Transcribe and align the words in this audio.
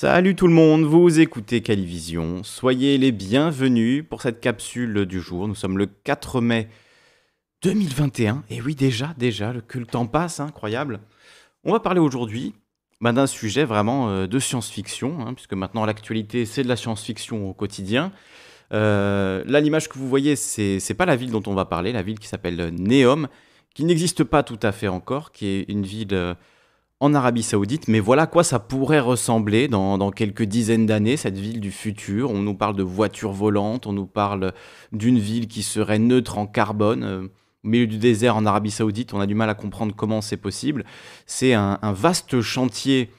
Salut 0.00 0.36
tout 0.36 0.46
le 0.46 0.54
monde, 0.54 0.84
vous 0.84 1.18
écoutez 1.18 1.60
Calivision. 1.60 2.44
Soyez 2.44 2.98
les 2.98 3.10
bienvenus 3.10 4.04
pour 4.08 4.22
cette 4.22 4.38
capsule 4.38 5.06
du 5.06 5.20
jour. 5.20 5.48
Nous 5.48 5.56
sommes 5.56 5.76
le 5.76 5.86
4 5.86 6.40
mai 6.40 6.68
2021. 7.62 8.44
Et 8.48 8.62
oui, 8.62 8.76
déjà, 8.76 9.12
déjà, 9.18 9.52
que 9.66 9.76
le 9.76 9.86
temps 9.86 10.06
passe, 10.06 10.38
incroyable. 10.38 11.00
On 11.64 11.72
va 11.72 11.80
parler 11.80 11.98
aujourd'hui 11.98 12.54
bah, 13.00 13.10
d'un 13.10 13.26
sujet 13.26 13.64
vraiment 13.64 14.08
euh, 14.08 14.28
de 14.28 14.38
science-fiction, 14.38 15.18
hein, 15.18 15.34
puisque 15.34 15.54
maintenant 15.54 15.84
l'actualité 15.84 16.46
c'est 16.46 16.62
de 16.62 16.68
la 16.68 16.76
science-fiction 16.76 17.50
au 17.50 17.52
quotidien. 17.52 18.12
Euh, 18.72 19.42
là, 19.48 19.58
l'image 19.58 19.88
que 19.88 19.98
vous 19.98 20.08
voyez, 20.08 20.36
c'est 20.36 20.94
pas 20.96 21.06
la 21.06 21.16
ville 21.16 21.32
dont 21.32 21.42
on 21.48 21.54
va 21.54 21.64
parler, 21.64 21.90
la 21.90 22.02
ville 22.02 22.20
qui 22.20 22.28
s'appelle 22.28 22.72
Neom, 22.72 23.26
qui 23.74 23.84
n'existe 23.84 24.22
pas 24.22 24.44
tout 24.44 24.60
à 24.62 24.70
fait 24.70 24.86
encore, 24.86 25.32
qui 25.32 25.48
est 25.48 25.64
une 25.68 25.82
ville. 25.82 26.14
Euh, 26.14 26.34
en 27.00 27.14
Arabie 27.14 27.44
Saoudite, 27.44 27.86
mais 27.86 28.00
voilà 28.00 28.22
à 28.22 28.26
quoi 28.26 28.42
ça 28.42 28.58
pourrait 28.58 29.00
ressembler 29.00 29.68
dans, 29.68 30.10
quelques 30.10 30.42
dizaines 30.42 30.86
d'années, 30.86 31.16
cette 31.16 31.38
ville 31.38 31.60
du 31.60 31.70
futur. 31.70 32.30
On 32.30 32.40
nous 32.40 32.54
parle 32.54 32.74
de 32.74 32.82
voitures 32.82 33.32
volantes, 33.32 33.86
on 33.86 33.92
nous 33.92 34.06
parle 34.06 34.52
d'une 34.92 35.18
ville 35.18 35.46
qui 35.46 35.62
serait 35.62 36.00
neutre 36.00 36.38
en 36.38 36.46
carbone. 36.46 37.04
Euh, 37.04 37.28
au 37.64 37.68
milieu 37.68 37.86
du 37.86 37.98
désert 37.98 38.36
en 38.36 38.46
Arabie 38.46 38.70
Saoudite, 38.70 39.14
on 39.14 39.20
a 39.20 39.26
du 39.26 39.34
mal 39.34 39.50
à 39.50 39.54
comprendre 39.54 39.94
comment 39.94 40.20
c'est 40.20 40.36
possible. 40.36 40.84
C'est 41.26 41.54
un, 41.54 41.78
vaste 41.82 42.40
chantier 42.40 43.10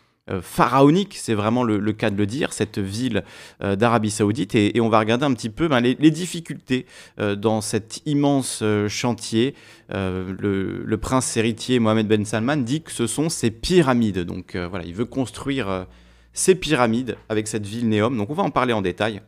pharaonique, 0.42 1.16
c'est 1.18 1.34
vraiment 1.34 1.64
le, 1.64 1.94
cas 1.94 2.10
de 2.10 2.16
le 2.16 2.26
dire, 2.26 2.54
cette 2.54 2.80
ville 2.80 3.24
euh, 3.62 3.76
d'Arabie 3.76 4.12
Saoudite. 4.12 4.56
Et, 4.56 4.80
on 4.80 4.90
va 4.90 5.00
regarder 5.00 5.26
un 5.26 5.34
petit 5.34 5.50
peu 5.50 5.68
ben, 5.68 5.80
les, 5.80 5.96
difficultés 6.12 6.86
euh, 7.20 7.36
dans 7.36 7.62
cet 7.62 8.02
immense 8.06 8.64
chantier. 8.88 9.56
Le, 9.90 10.98
prince 11.02 11.38
héritier 11.38 11.80
Mohamed 11.80 12.08
Ben 12.08 12.26
Salman 12.26 12.58
dit 12.58 12.82
que 12.82 12.92
ce 12.92 13.08
sont 13.08 13.30
ces 13.30 13.52
pyramides. 13.52 14.20
Donc 14.20 14.56
voilà, 14.56 14.86
il 14.86 14.94
veut 14.94 15.06
construire 15.06 15.88
ces 16.34 16.56
pyramides 16.56 17.18
avec 17.30 17.48
cette 17.48 17.66
ville 17.66 17.88
Néom. 17.88 18.16
Donc 18.16 18.30
on 18.30 18.34
va 18.34 18.44
en 18.44 18.52
parler 18.52 18.74
en 18.74 18.82
détail. 18.82 19.22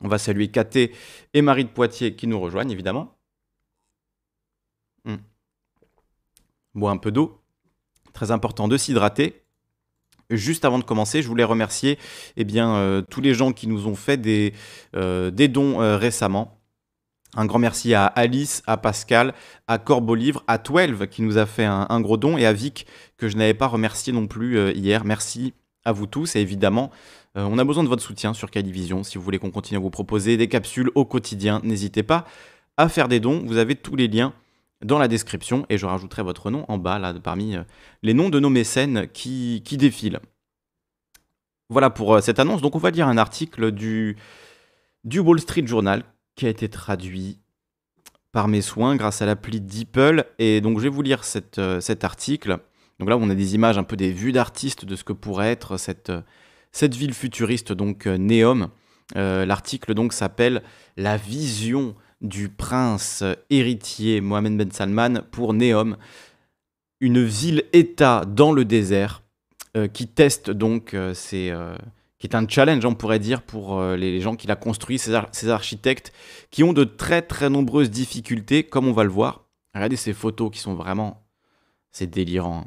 On 0.00 0.08
va 0.08 0.18
saluer 0.18 0.48
Katé 0.48 0.92
et 1.32 1.42
Marie 1.42 1.64
de 1.64 1.70
Poitiers 1.70 2.14
qui 2.14 2.26
nous 2.26 2.38
rejoignent 2.38 2.70
évidemment. 2.70 3.16
Hmm. 5.04 5.16
Bois 6.74 6.90
un 6.90 6.96
peu 6.96 7.10
d'eau. 7.10 7.40
Très 8.12 8.30
important 8.30 8.68
de 8.68 8.76
s'hydrater. 8.76 9.43
Juste 10.36 10.64
avant 10.64 10.78
de 10.78 10.84
commencer, 10.84 11.22
je 11.22 11.28
voulais 11.28 11.44
remercier 11.44 11.98
eh 12.36 12.44
bien, 12.44 12.74
euh, 12.76 13.02
tous 13.02 13.20
les 13.20 13.34
gens 13.34 13.52
qui 13.52 13.66
nous 13.66 13.86
ont 13.86 13.94
fait 13.94 14.16
des, 14.16 14.52
euh, 14.96 15.30
des 15.30 15.48
dons 15.48 15.80
euh, 15.80 15.96
récemment. 15.96 16.60
Un 17.36 17.46
grand 17.46 17.58
merci 17.58 17.94
à 17.94 18.06
Alice, 18.06 18.62
à 18.66 18.76
Pascal, 18.76 19.34
à 19.66 19.78
Corbolivre, 19.78 20.44
à 20.46 20.58
12 20.58 21.08
qui 21.10 21.22
nous 21.22 21.36
a 21.36 21.46
fait 21.46 21.64
un, 21.64 22.00
gros 22.00 22.16
don 22.16 22.38
et 22.38 22.46
à 22.46 22.52
Vic 22.52 22.86
que 23.16 23.28
je 23.28 23.36
n'avais 23.36 23.54
pas 23.54 23.66
remercié 23.66 24.12
non 24.12 24.28
plus 24.28 24.70
hier. 24.70 25.04
Merci 25.04 25.52
à 25.84 25.90
vous 25.90 26.06
tous 26.06 26.36
et 26.36 26.40
évidemment, 26.40 26.92
on 27.34 27.58
a 27.58 27.64
besoin 27.64 27.82
de 27.82 27.88
votre 27.88 28.04
soutien 28.04 28.34
sur 28.34 28.52
Calivision. 28.52 29.02
Si 29.02 29.18
vous 29.18 29.24
voulez 29.24 29.40
qu'on 29.40 29.50
continue 29.50 29.78
à 29.78 29.80
vous 29.80 29.90
proposer 29.90 30.36
des 30.36 30.46
capsules 30.46 30.92
au 30.94 31.04
quotidien, 31.04 31.60
n'hésitez 31.64 32.04
pas 32.04 32.24
à 32.76 32.88
faire 32.88 33.08
des 33.08 33.18
dons. 33.18 33.42
Vous 33.44 33.56
avez 33.56 33.74
tous 33.74 33.96
les 33.96 34.06
liens 34.06 34.32
dans 34.84 34.98
la 34.98 35.08
description 35.08 35.66
et 35.68 35.78
je 35.78 35.86
rajouterai 35.86 36.22
votre 36.22 36.50
nom 36.50 36.64
en 36.68 36.78
bas, 36.78 36.98
là, 36.98 37.14
parmi 37.14 37.56
euh, 37.56 37.62
les 38.02 38.14
noms 38.14 38.28
de 38.28 38.38
nos 38.38 38.50
mécènes 38.50 39.08
qui, 39.12 39.62
qui 39.64 39.76
défilent. 39.76 40.20
Voilà 41.70 41.90
pour 41.90 42.14
euh, 42.14 42.20
cette 42.20 42.38
annonce. 42.38 42.60
Donc, 42.60 42.76
on 42.76 42.78
va 42.78 42.90
lire 42.90 43.08
un 43.08 43.16
article 43.16 43.72
du, 43.72 44.16
du 45.02 45.18
Wall 45.18 45.40
Street 45.40 45.66
Journal 45.66 46.04
qui 46.36 46.46
a 46.46 46.50
été 46.50 46.68
traduit 46.68 47.40
par 48.30 48.46
mes 48.46 48.60
soins 48.60 48.94
grâce 48.96 49.22
à 49.22 49.26
l'appli 49.26 49.60
DeepL. 49.60 50.26
Et 50.38 50.60
donc, 50.60 50.78
je 50.78 50.84
vais 50.84 50.90
vous 50.90 51.02
lire 51.02 51.24
cette, 51.24 51.58
euh, 51.58 51.80
cet 51.80 52.04
article. 52.04 52.58
Donc 53.00 53.08
là, 53.08 53.16
on 53.16 53.30
a 53.30 53.34
des 53.34 53.54
images 53.54 53.78
un 53.78 53.84
peu 53.84 53.96
des 53.96 54.12
vues 54.12 54.32
d'artistes 54.32 54.84
de 54.84 54.96
ce 54.96 55.02
que 55.02 55.14
pourrait 55.14 55.50
être 55.50 55.78
cette, 55.78 56.12
cette 56.72 56.94
ville 56.94 57.14
futuriste, 57.14 57.72
donc 57.72 58.06
Neom. 58.06 58.68
L'article 59.16 59.94
donc 59.94 60.12
s'appelle 60.12 60.62
La 60.96 61.16
vision 61.16 61.96
du 62.24 62.48
prince 62.48 63.22
héritier 63.50 64.20
Mohamed 64.20 64.56
Ben 64.56 64.72
Salman 64.72 65.20
pour 65.30 65.54
Neom, 65.54 65.96
une 67.00 67.22
ville-État 67.22 68.24
dans 68.26 68.50
le 68.50 68.64
désert 68.64 69.22
euh, 69.76 69.88
qui 69.88 70.08
teste 70.08 70.50
donc 70.50 70.94
euh, 70.94 71.14
euh, 71.34 71.76
qui 72.18 72.26
est 72.26 72.34
un 72.34 72.48
challenge, 72.48 72.84
on 72.86 72.94
pourrait 72.94 73.18
dire, 73.18 73.42
pour 73.42 73.82
les 73.82 74.20
gens 74.20 74.34
qui 74.34 74.46
l'a 74.46 74.56
construit, 74.56 74.98
ces, 74.98 75.50
architectes, 75.50 76.12
qui 76.50 76.64
ont 76.64 76.72
de 76.72 76.84
très 76.84 77.20
très 77.20 77.50
nombreuses 77.50 77.90
difficultés, 77.90 78.62
comme 78.62 78.88
on 78.88 78.92
va 78.92 79.04
le 79.04 79.10
voir. 79.10 79.44
Regardez 79.74 79.96
ces 79.96 80.14
photos 80.14 80.50
qui 80.50 80.58
sont 80.58 80.74
vraiment, 80.74 81.26
c'est 81.90 82.06
délirant. 82.06 82.66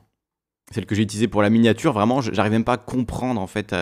Celle 0.72 0.86
que 0.86 0.94
j'ai 0.94 1.02
utilisée 1.02 1.28
pour 1.28 1.42
la 1.42 1.50
miniature, 1.50 1.94
vraiment, 1.94 2.22
j'arrive 2.22 2.52
même 2.52 2.66
pas 2.66 2.74
à 2.74 2.78
comprendre 2.78 3.42
en 3.42 3.48
fait 3.48 3.74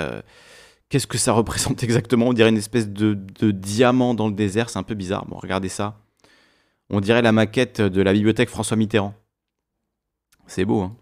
Qu'est-ce 0.90 1.08
que 1.08 1.18
ça 1.18 1.34
représente 1.34 1.84
exactement? 1.84 2.28
On 2.28 2.34
dirait 2.34 2.50
une 2.50 2.58
espèce 2.58 2.90
de, 2.90 3.16
diamant 3.52 4.14
dans 4.14 4.28
le 4.28 4.34
désert, 4.34 4.70
c'est 4.70 4.80
un 4.80 4.84
peu 4.84 4.96
bizarre. 4.96 5.26
Bon, 5.26 5.38
regardez 5.38 5.70
ça. 5.70 6.00
On 6.90 7.00
dirait 7.00 7.22
la 7.22 7.32
maquette 7.32 7.82
de 7.82 8.02
la 8.02 8.14
bibliothèque 8.14 8.50
François 8.50 8.78
Mitterrand. 8.78 9.16
C'est 10.46 10.66
beau, 10.66 10.82
hein 10.82 10.96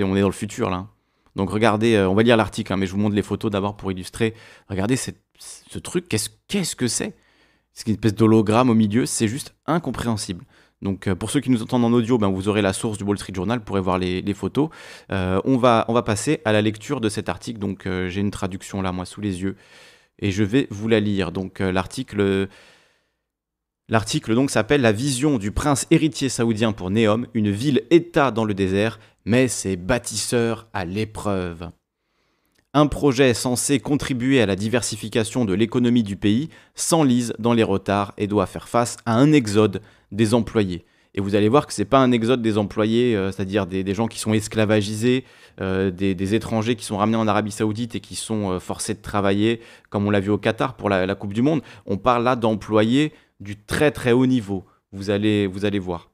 On 0.00 0.14
est 0.14 0.20
dans 0.20 0.28
le 0.28 0.32
futur, 0.32 0.70
là. 0.70 0.86
Donc 1.34 1.50
regardez, 1.50 1.94
euh, 1.96 2.08
on 2.08 2.14
va 2.14 2.22
lire 2.22 2.36
l'article, 2.36 2.72
hein, 2.72 2.76
mais 2.76 2.86
je 2.86 2.92
vous 2.92 2.98
montre 2.98 3.16
les 3.16 3.22
photos 3.22 3.50
d'abord 3.50 3.76
pour 3.76 3.90
illustrer. 3.90 4.34
Regardez 4.68 4.96
ce 4.96 5.10
truc, 5.80 6.08
qu'est-ce, 6.08 6.30
qu'est-ce 6.46 6.76
que 6.76 6.86
c'est? 6.86 7.16
C'est 7.72 7.88
une 7.88 7.94
espèce 7.94 8.14
d'hologramme 8.14 8.70
au 8.70 8.74
milieu, 8.74 9.04
c'est 9.04 9.26
juste 9.26 9.56
incompréhensible. 9.66 10.44
Donc 10.84 11.08
euh, 11.08 11.14
pour 11.16 11.30
ceux 11.30 11.40
qui 11.40 11.50
nous 11.50 11.62
entendent 11.62 11.84
en 11.84 11.92
audio, 11.92 12.18
ben, 12.18 12.28
vous 12.28 12.48
aurez 12.48 12.62
la 12.62 12.74
source 12.74 12.98
du 12.98 13.04
Wall 13.04 13.18
Street 13.18 13.32
Journal, 13.34 13.58
vous 13.58 13.64
pourrez 13.64 13.80
voir 13.80 13.98
les, 13.98 14.34
photos. 14.34 14.68
Euh, 15.10 15.40
on, 15.44 15.56
va, 15.56 15.86
passer 16.04 16.40
à 16.44 16.52
la 16.52 16.62
lecture 16.62 17.00
de 17.00 17.08
cet 17.08 17.28
article. 17.28 17.58
Donc 17.58 17.86
euh, 17.86 18.08
j'ai 18.08 18.20
une 18.20 18.30
traduction 18.30 18.82
là, 18.82 18.92
moi, 18.92 19.06
sous 19.06 19.22
les 19.22 19.42
yeux, 19.42 19.56
et 20.20 20.30
je 20.30 20.44
vais 20.44 20.68
vous 20.70 20.86
la 20.86 21.00
lire. 21.00 21.32
Donc 21.32 21.58
l'article... 21.58 22.48
S'appelle 24.48 24.80
La 24.80 24.92
vision 24.92 25.36
du 25.36 25.52
prince 25.52 25.86
héritier 25.90 26.30
saoudien 26.30 26.72
pour 26.72 26.90
Neom, 26.90 27.26
une 27.34 27.50
ville-État 27.50 28.30
dans 28.30 28.46
le 28.46 28.54
désert, 28.54 28.98
mais 29.26 29.46
ses 29.46 29.76
bâtisseurs 29.76 30.68
à 30.72 30.86
l'épreuve. 30.86 31.68
Un 32.76 32.88
projet 32.88 33.34
censé 33.34 33.78
contribuer 33.78 34.42
à 34.42 34.46
la 34.46 34.56
diversification 34.56 35.44
de 35.44 35.54
l'économie 35.54 36.02
du 36.02 36.16
pays 36.16 36.48
s'enlise 36.74 37.32
dans 37.38 37.52
les 37.52 37.62
retards 37.62 38.12
et 38.18 38.26
doit 38.26 38.46
faire 38.46 38.66
face 38.66 38.96
à 39.06 39.14
un 39.14 39.30
exode 39.32 39.80
des 40.10 40.34
employés. 40.34 40.84
Et 41.14 41.20
vous 41.20 41.36
allez 41.36 41.48
voir 41.48 41.68
que 41.68 41.72
ce 41.72 41.82
n'est 41.82 41.86
pas 41.86 42.00
un 42.00 42.10
exode 42.10 42.42
des 42.42 42.58
employés, 42.58 43.14
euh, 43.14 43.30
c'est-à-dire 43.30 43.66
des, 43.68 43.94
gens 43.94 44.08
qui 44.08 44.18
sont 44.18 44.34
esclavagisés, 44.34 45.24
euh, 45.60 45.92
des, 45.92 46.34
étrangers 46.34 46.74
qui 46.74 46.84
sont 46.84 46.96
ramenés 46.96 47.16
en 47.16 47.28
Arabie 47.28 47.52
Saoudite 47.52 47.94
et 47.94 48.00
qui 48.00 48.16
sont 48.16 48.50
euh, 48.50 48.58
forcés 48.58 48.94
de 48.94 49.02
travailler, 49.02 49.60
comme 49.88 50.04
on 50.08 50.10
l'a 50.10 50.18
vu 50.18 50.30
au 50.30 50.38
Qatar 50.38 50.74
pour 50.74 50.88
la, 50.88 51.14
Coupe 51.14 51.32
du 51.32 51.42
Monde. 51.42 51.62
On 51.86 51.96
parle 51.96 52.24
là 52.24 52.34
d'employés 52.34 53.12
du 53.38 53.54
très 53.56 53.92
très 53.92 54.10
haut 54.10 54.26
niveau. 54.26 54.64
Vous 54.90 55.10
allez, 55.10 55.46
vous 55.46 55.64
allez 55.64 55.78
voir. 55.78 56.10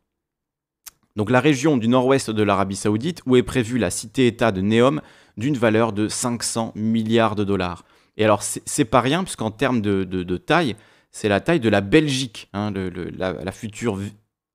Donc 1.17 1.31
la 1.31 1.41
région 1.41 1.79
du 1.79 1.89
nord-ouest 1.89 2.31
de 2.31 2.43
l'Arabie 2.43 2.77
Saoudite, 2.77 3.23
où 3.25 3.37
est 3.37 3.43
prévue 3.43 3.79
la 3.79 3.89
cité-État 3.89 4.53
de 4.53 4.61
Neom, 4.61 5.01
d'une 5.41 5.57
valeur 5.57 5.93
de 5.93 6.07
500 6.07 6.73
milliards 6.77 7.35
de 7.35 7.43
dollars. 7.43 7.85
Et 8.17 8.25
alors 8.25 8.43
c'est 8.43 8.85
pas 8.85 9.01
rien, 9.01 9.25
puisqu'en 9.25 9.51
termes 9.51 9.81
de 9.81 10.37
taille, 10.37 10.77
c'est 11.13 11.29
la 11.29 11.41
taille 11.41 11.61
de 11.61 11.69
la 11.69 11.81
Belgique, 11.81 12.49
hein, 12.53 12.73
la, 13.17 13.53
future 13.53 13.99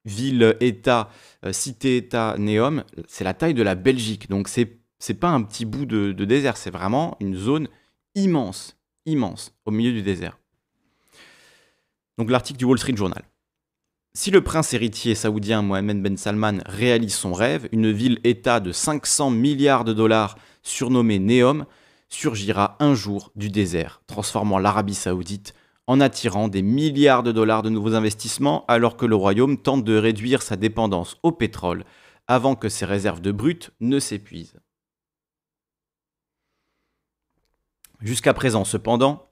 ville-État, 0.05 1.09
euh, 1.45 1.51
cité-État, 1.51 2.35
Néom, 2.37 2.83
c'est 3.07 3.23
la 3.23 3.33
taille 3.33 3.53
de 3.53 3.63
la 3.63 3.75
Belgique. 3.75 4.29
Donc 4.29 4.47
c'est 4.47 4.79
c'est 4.97 5.15
pas 5.15 5.29
un 5.29 5.43
petit 5.43 5.65
bout 5.65 5.85
de, 5.85 6.13
désert, 6.13 6.57
c'est 6.57 6.71
vraiment 6.71 7.17
une 7.19 7.35
zone 7.35 7.67
immense, 8.15 8.77
immense, 9.05 9.53
au 9.65 9.71
milieu 9.71 9.91
du 9.91 10.01
désert. 10.01 10.39
Donc 12.17 12.31
l'article 12.31 12.57
du 12.57 12.65
Wall 12.65 12.79
Street 12.79 12.95
Journal. 12.95 13.21
Si 14.17 14.31
le 14.31 14.41
prince 14.41 14.73
héritier 14.73 15.13
saoudien 15.13 15.61
Mohamed 15.61 16.01
Ben 16.01 16.15
Salman 16.15 16.59
réalise 16.65 17.15
son 17.15 17.33
rêve, 17.33 17.67
une 17.73 17.91
ville-État 17.91 18.61
de 18.61 18.71
500 18.71 19.29
milliards 19.29 19.83
de 19.83 19.91
dollars 19.91 20.37
surnommée 20.63 21.19
Neom 21.19 21.65
surgira 22.07 22.77
un 22.79 22.95
jour 22.95 23.33
du 23.35 23.49
désert, 23.49 24.01
transformant 24.07 24.57
l'Arabie 24.57 24.95
saoudite 24.95 25.53
en 25.85 25.99
attirant 25.99 26.47
des 26.47 26.61
milliards 26.61 27.23
de 27.23 27.33
dollars 27.33 27.61
de 27.61 27.69
nouveaux 27.69 27.93
investissements 27.93 28.63
alors 28.69 28.95
que 28.95 29.05
le 29.05 29.17
royaume 29.17 29.57
tente 29.57 29.83
de 29.83 29.97
réduire 29.97 30.43
sa 30.43 30.55
dépendance 30.55 31.17
au 31.21 31.33
pétrole 31.33 31.83
avant 32.25 32.55
que 32.55 32.69
ses 32.69 32.85
réserves 32.85 33.19
de 33.19 33.33
brut 33.33 33.71
ne 33.81 33.99
s'épuisent. 33.99 34.55
Jusqu'à 37.99 38.33
présent 38.33 38.63
cependant, 38.63 39.29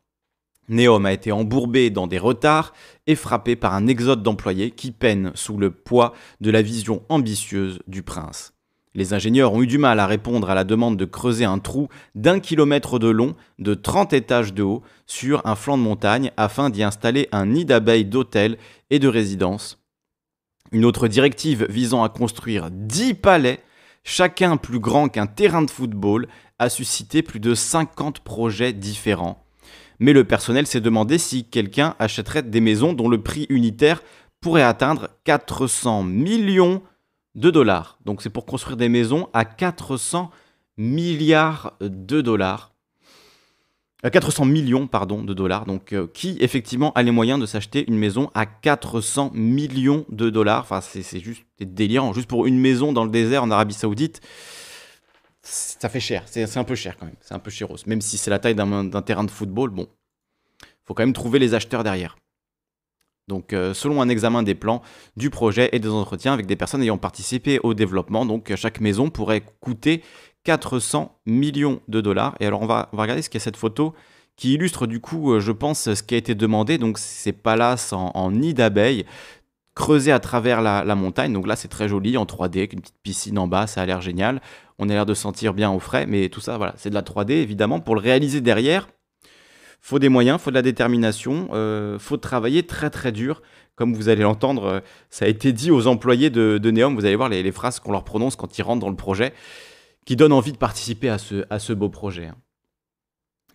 Neom 0.70 1.06
a 1.06 1.14
été 1.14 1.32
embourbé 1.32 1.90
dans 1.90 2.08
des 2.08 2.18
retards 2.18 2.74
et 3.08 3.16
frappé 3.16 3.56
par 3.56 3.74
un 3.74 3.88
exode 3.88 4.24
d'employés 4.24 4.72
qui 4.72 4.92
peinent 4.92 5.32
sous 5.36 5.58
le 5.58 5.72
poids 5.72 6.14
de 6.42 6.52
la 6.52 6.62
vision 6.62 7.04
ambitieuse 7.10 7.80
du 7.88 8.02
prince. 8.02 8.54
Les 8.96 9.14
ingénieurs 9.14 9.54
ont 9.54 9.64
eu 9.64 9.68
du 9.68 9.80
mal 9.80 10.00
à 10.00 10.06
répondre 10.06 10.50
à 10.50 10.56
la 10.56 10.64
demande 10.64 10.98
de 10.98 11.06
creuser 11.06 11.46
un 11.46 11.58
trou 11.58 11.90
d'un 12.14 12.40
kilomètre 12.40 13.00
de 13.00 13.08
long, 13.08 13.36
de 13.58 13.74
30 13.74 14.14
étages 14.14 14.54
de 14.54 14.62
haut, 14.62 14.84
sur 15.08 15.46
un 15.48 15.56
flanc 15.56 15.78
de 15.78 15.84
montagne 15.84 16.32
afin 16.38 16.70
d'y 16.70 16.84
installer 16.84 17.28
un 17.32 17.48
nid 17.48 17.66
d'abeilles 17.66 18.06
d'hôtels 18.06 18.58
et 18.92 19.00
de 19.00 19.08
résidences. 19.08 19.84
Une 20.72 20.86
autre 20.86 21.08
directive 21.08 21.66
visant 21.70 22.04
à 22.04 22.10
construire 22.10 22.70
10 22.72 23.16
palais, 23.16 23.60
chacun 24.04 24.58
plus 24.58 24.80
grand 24.80 25.10
qu'un 25.10 25.28
terrain 25.28 25.64
de 25.64 25.72
football, 25.72 26.28
a 26.60 26.70
suscité 26.70 27.24
plus 27.24 27.40
de 27.40 27.56
50 27.56 28.20
projets 28.20 28.74
différents. 28.74 29.43
Mais 30.04 30.12
le 30.12 30.26
personnel 30.26 30.68
s'est 30.68 30.82
demandé 30.82 31.18
si 31.18 31.46
quelqu'un 31.46 31.96
achèterait 31.98 32.44
des 32.44 32.60
maisons 32.60 32.92
dont 32.92 33.08
le 33.08 33.22
prix 33.22 33.46
unitaire 33.48 34.04
pourrait 34.42 34.62
atteindre 34.62 35.08
400 35.24 36.04
millions 36.04 36.82
de 37.36 37.50
dollars. 37.50 37.98
Donc 38.04 38.22
c'est 38.22 38.30
pour 38.30 38.46
construire 38.46 38.76
des 38.76 38.90
maisons 38.90 39.30
à 39.32 39.46
400 39.46 40.30
milliards 40.76 41.78
de 41.80 42.20
dollars. 42.20 42.74
400 44.04 44.44
euh, 44.44 44.46
millions 44.46 44.88
pardon, 44.88 45.24
de 45.24 45.34
dollars. 45.34 45.66
Donc, 45.66 45.94
euh, 45.94 46.08
qui 46.14 46.36
effectivement 46.42 46.92
a 46.96 47.02
les 47.02 47.12
moyens 47.12 47.40
de 47.40 47.46
s'acheter 47.46 47.86
une 47.88 47.98
maison 47.98 48.30
à 48.34 48.46
400 48.46 49.32
millions 49.34 50.06
de 50.10 50.30
dollars? 50.30 50.64
Enfin, 50.64 50.82
c'est 50.82 51.22
juste 51.22 51.46
délirant. 51.62 52.12
Juste 52.12 52.28
pour 52.28 52.46
une 52.46 52.60
maison 52.60 52.92
dans 52.92 53.06
le 53.06 53.10
désert 53.10 53.44
en 53.44 53.52
Arabie 53.52 53.74
Saoudite, 53.74 54.20
ça 55.44 55.90
fait 55.90 56.00
cher. 56.00 56.24
C'est 56.26 56.58
un 56.58 56.64
peu 56.64 56.76
cher 56.76 56.98
quand 56.98 57.06
même. 57.06 57.16
C'est 57.22 57.34
un 57.34 57.40
peu 57.40 57.52
chéros. 57.52 57.76
Même 57.86 58.02
si 58.02 58.18
c'est 58.18 58.32
la 58.32 58.40
taille 58.40 58.56
d'un 58.56 59.02
terrain 59.02 59.24
de 59.24 59.32
football, 59.32 59.70
bon, 59.70 59.88
faut 60.86 60.94
quand 60.94 61.04
même 61.04 61.14
trouver 61.14 61.40
les 61.40 61.54
acheteurs 61.54 61.84
derrière. 61.84 62.16
Donc, 63.28 63.54
euh, 63.54 63.74
selon 63.74 64.02
un 64.02 64.10
examen 64.10 64.44
des 64.44 64.56
plans 64.56 64.82
du 65.16 65.30
projet 65.30 65.70
et 65.72 65.80
des 65.80 65.90
entretiens 65.90 66.34
avec 66.34 66.46
des 66.46 66.56
personnes 66.56 66.82
ayant 66.82 66.98
participé 66.98 67.60
au 67.64 67.74
développement, 67.74 68.26
donc 68.26 68.54
chaque 68.56 68.82
maison 68.82 69.10
pourrait 69.10 69.44
coûter 69.62 70.04
400 70.44 71.20
millions 71.26 71.82
de 71.88 72.02
dollars. 72.02 72.36
Et 72.42 72.46
alors, 72.46 72.62
on 72.62 72.66
va, 72.66 72.90
regarder 72.92 73.22
ce 73.22 73.30
qu'est 73.30 73.40
cette 73.40 73.56
photo 73.56 73.94
qui 74.36 74.54
illustre 74.54 74.88
du 74.88 75.00
coup, 75.00 75.34
euh, 75.34 75.40
je 75.40 75.52
pense, 75.52 75.94
ce 75.94 76.04
qui 76.04 76.16
a 76.16 76.18
été 76.18 76.36
demandé. 76.36 76.78
Donc, 76.78 76.98
ces 76.98 77.32
palaces 77.32 77.94
en, 77.94 78.12
en 78.14 78.32
nid 78.32 78.54
d'abeilles 78.54 79.06
creusés 79.76 80.12
à 80.12 80.20
travers 80.20 80.62
la, 80.62 80.96
montagne. 80.96 81.34
Donc 81.34 81.48
là, 81.48 81.56
c'est 81.56 81.68
très 81.68 81.88
joli 81.88 82.18
en 82.18 82.26
3D, 82.26 82.58
avec 82.58 82.74
une 82.74 82.82
petite 82.82 83.02
piscine 83.02 83.40
en 83.40 83.48
bas, 83.48 83.68
ça 83.68 83.82
a 83.82 83.86
l'air 83.86 84.02
génial. 84.02 84.42
On 84.80 84.90
a 84.90 84.94
l'air 84.94 85.06
de 85.06 85.14
sentir 85.14 85.54
bien 85.54 85.72
au 85.72 85.80
frais, 85.80 86.06
mais 86.06 86.30
tout 86.30 86.42
ça, 86.42 86.58
voilà, 86.58 86.74
c'est 86.78 86.90
de 86.90 86.96
la 86.96 87.02
3D 87.02 87.32
évidemment. 87.32 87.80
Pour 87.80 87.96
le 87.96 88.02
réaliser 88.02 88.42
derrière, 88.42 88.88
faut 89.82 90.00
des 90.00 90.10
moyens, 90.10 90.40
faut 90.40 90.50
de 90.50 90.56
la 90.56 90.62
détermination, 90.62 91.50
euh, 91.54 92.00
faut 92.00 92.18
travailler 92.18 92.64
très 92.64 92.90
très 92.90 93.12
dur. 93.12 93.42
Comme 93.76 93.94
vous 93.96 94.08
allez 94.08 94.22
l'entendre, 94.22 94.66
euh, 94.66 94.80
ça 95.10 95.26
a 95.26 95.28
été 95.28 95.52
dit 95.52 95.72
aux 95.72 95.88
employés 95.88 96.30
de, 96.30 96.60
de 96.62 96.72
Neom. 96.72 96.96
Vous 96.96 97.06
allez 97.06 97.16
voir 97.16 97.30
les, 97.30 97.52
phrases 97.52 97.80
qu'on 97.80 97.92
leur 97.92 98.04
prononce 98.04 98.36
quand 98.36 98.58
ils 98.58 98.62
rentrent 98.62 98.82
dans 98.82 98.90
le 98.90 98.96
projet, 98.96 99.34
qui 100.06 100.16
donnent 100.16 100.34
envie 100.34 100.52
de 100.52 100.58
participer 100.58 101.10
à 101.10 101.18
ce, 101.18 101.46
à 101.50 101.60
ce 101.60 101.74
beau 101.74 101.90
projet. 101.90 102.28
Hein. 102.28 102.36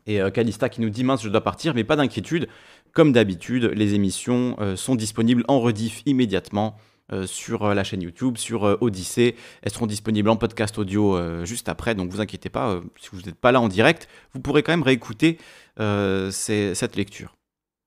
Et 0.09 0.21
euh, 0.23 0.31
Calista 0.31 0.69
qui 0.69 0.81
nous 0.81 0.91
dit 0.91 1.05
mince, 1.05 1.23
je 1.23 1.29
dois 1.29 1.43
partir, 1.43 1.75
mais 1.75 1.85
pas 1.85 1.95
d'inquiétude. 1.95 2.49
Comme 2.93 3.13
d'habitude, 3.13 3.65
les 3.75 3.95
émissions 3.95 4.57
euh, 4.61 4.77
sont 4.77 4.95
disponibles 4.95 5.45
en 5.49 5.61
rediff 5.61 6.03
immédiatement. 6.07 6.77
sur 7.25 7.75
la 7.75 7.85
chaîne 7.85 8.03
YouTube, 8.03 8.37
sur 8.37 8.65
Odyssée. 8.83 9.35
Elles 9.63 9.73
seront 9.73 9.87
disponibles 9.87 10.29
en 10.29 10.37
podcast 10.37 10.77
audio 10.77 11.17
juste 11.47 11.71
après, 11.71 11.95
donc 11.95 12.11
vous 12.11 12.21
inquiétez 12.21 12.51
pas, 12.51 12.83
si 13.01 13.09
vous 13.15 13.23
n'êtes 13.23 13.41
pas 13.41 13.51
là 13.51 13.63
en 13.63 13.69
direct, 13.69 14.09
vous 14.35 14.41
pourrez 14.41 14.63
quand 14.63 14.73
même 14.73 14.83
réécouter 14.83 15.39
euh, 15.81 16.31
cette 16.31 16.97
lecture. 16.97 17.37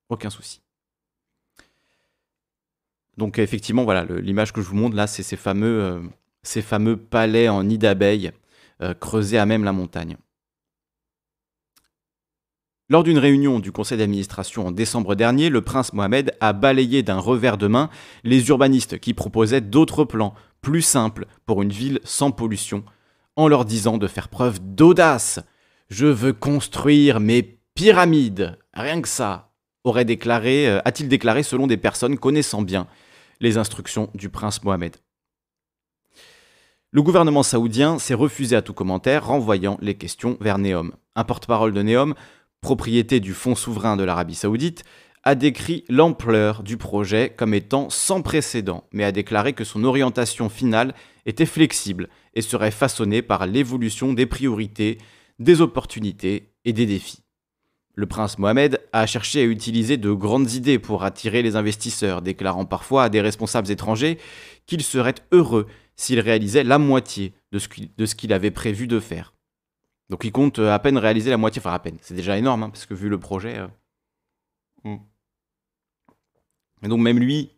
Aucun 0.10 0.30
souci. 0.30 0.62
Donc 3.18 3.38
effectivement, 3.38 3.84
voilà, 3.84 4.06
l'image 4.06 4.54
que 4.54 4.62
je 4.62 4.68
vous 4.68 4.76
montre 4.76 4.96
là, 4.96 5.08
c'est 5.08 5.24
ces 5.24 5.36
fameux, 5.36 6.02
euh, 6.84 6.96
palais 6.96 7.50
en 7.50 7.64
nid 7.64 7.78
d'abeilles 7.78 8.32
euh, 8.82 8.94
creusés 8.94 9.38
à 9.38 9.46
même 9.46 9.64
la 9.64 9.74
montagne. 9.74 10.18
Lors 12.92 13.04
d'une 13.04 13.20
réunion 13.20 13.60
du 13.60 13.72
conseil 13.72 14.00
d'administration 14.00 14.68
en 14.68 14.72
décembre 14.74 15.16
dernier, 15.16 15.48
le 15.48 15.62
prince 15.62 15.94
Mohamed 15.94 16.36
a 16.42 16.52
balayé 16.52 17.04
d'un 17.04 17.20
revers 17.20 17.58
de 17.58 17.68
main 17.68 17.90
les 18.26 18.50
urbanistes 18.50 19.00
qui 19.00 19.14
proposaient 19.14 19.62
d'autres 19.62 20.04
plans, 20.04 20.34
plus 20.60 20.82
simples, 20.82 21.26
pour 21.46 21.62
une 21.62 21.72
ville 21.72 22.02
sans 22.04 22.32
pollution, 22.32 22.84
en 23.38 23.48
leur 23.48 23.64
disant 23.64 23.98
de 23.98 24.08
faire 24.08 24.28
preuve 24.28 24.60
d'audace. 24.60 25.40
Je 25.90 26.06
veux 26.06 26.34
construire 26.34 27.22
mes 27.22 27.60
Pyramide, 27.76 28.60
rien 28.74 29.02
que 29.02 29.08
ça, 29.08 29.54
aurait 29.86 30.04
déclaré, 30.04 30.68
euh, 30.68 30.82
a-t-il 30.84 31.08
déclaré 31.08 31.44
selon 31.44 31.68
des 31.68 31.78
personnes 31.78 32.18
connaissant 32.18 32.62
bien 32.62 32.88
les 33.40 33.58
instructions 33.58 34.10
du 34.16 34.28
prince 34.28 34.62
Mohamed. 34.66 34.98
Le 36.92 37.02
gouvernement 37.02 37.42
saoudien 37.42 38.00
s'est 38.00 38.14
refusé 38.14 38.58
à 38.58 38.62
tout 38.62 38.74
commentaire, 38.74 39.28
renvoyant 39.28 39.78
les 39.80 39.96
questions 39.96 40.36
vers 40.42 40.58
Neom. 40.58 40.92
Un 41.16 41.24
porte-parole 41.24 41.72
de 41.72 41.82
Neom, 41.84 42.16
propriété 42.62 43.20
du 43.20 43.34
fonds 43.34 43.56
souverain 43.56 43.98
de 43.98 44.04
l'Arabie 44.04 44.36
saoudite, 44.36 44.84
a 45.24 45.36
décrit 45.36 45.84
l'ampleur 45.90 46.64
du 46.64 46.78
projet 46.78 47.34
comme 47.36 47.54
étant 47.54 47.90
sans 47.90 48.22
précédent, 48.22 48.86
mais 48.92 49.04
a 49.04 49.12
déclaré 49.12 49.54
que 49.54 49.64
son 49.64 49.84
orientation 49.84 50.50
finale 50.50 50.96
était 51.26 51.46
flexible 51.46 52.10
et 52.34 52.42
serait 52.42 52.72
façonnée 52.72 53.22
par 53.22 53.46
l'évolution 53.46 54.14
des 54.14 54.26
priorités, 54.26 54.98
des 55.38 55.62
opportunités 55.62 56.54
et 56.66 56.74
des 56.74 56.86
défis. 56.86 57.24
Le 57.94 58.06
prince 58.06 58.40
Mohamed 58.40 58.80
a 58.94 59.06
cherché 59.06 59.42
à 59.42 59.46
utiliser 59.46 59.98
de 59.98 60.12
grandes 60.12 60.54
idées 60.54 60.80
pour 60.80 61.04
attirer 61.04 61.42
les 61.42 61.56
investisseurs, 61.56 62.22
déclarant 62.22 62.66
parfois 62.66 63.04
à 63.04 63.10
des 63.10 63.22
responsables 63.22 63.70
étrangers 63.70 64.18
qu'il 64.66 64.82
serait 64.82 65.16
heureux 65.32 65.68
s'il 65.96 66.20
réalisait 66.20 66.64
la 66.64 66.80
moitié 66.80 67.34
de 67.52 67.60
ce 67.60 68.16
qu'il 68.16 68.34
avait 68.34 68.50
prévu 68.50 68.88
de 68.88 69.00
faire. 69.00 69.34
Donc 70.12 70.26
il 70.26 70.32
compte 70.34 70.60
à 70.60 70.78
peine 70.78 70.98
réaliser 70.98 71.30
la 71.30 71.38
moitié, 71.38 71.62
enfin 71.62 71.74
à 71.74 71.80
peine, 71.80 71.98
c'est 72.02 72.14
déjà 72.14 72.38
énorme, 72.38 72.64
hein, 72.64 72.70
parce 72.70 72.86
que 72.86 72.94
vu 72.94 73.08
le 73.08 73.18
projet... 73.18 73.58
Euh, 73.58 73.68
hmm. 74.84 74.98
Et 76.84 76.90
donc 76.90 77.00
même 77.00 77.18
lui 77.18 77.52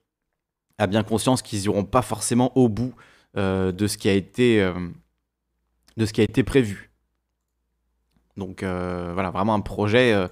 a 0.77 0.85
bien 0.85 1.01
conscience 1.03 1.41
qu'ils 1.41 1.61
n'iront 1.61 1.83
pas 1.83 2.03
forcément 2.03 2.55
au 2.55 2.69
bout 2.69 2.94
euh, 3.38 3.71
de, 3.71 3.88
ce 3.88 3.97
qui 3.97 4.07
a 4.07 4.13
été, 4.13 4.61
euh, 4.61 4.73
de 5.97 6.05
ce 6.05 6.13
qui 6.13 6.21
a 6.21 6.23
été 6.23 6.44
prévu. 6.44 6.91
Donc 8.38 8.61
euh, 8.61 9.11
voilà, 9.15 9.31
vraiment 9.31 9.55
un 9.55 9.61
projet 9.61 10.13
euh, 10.13 10.27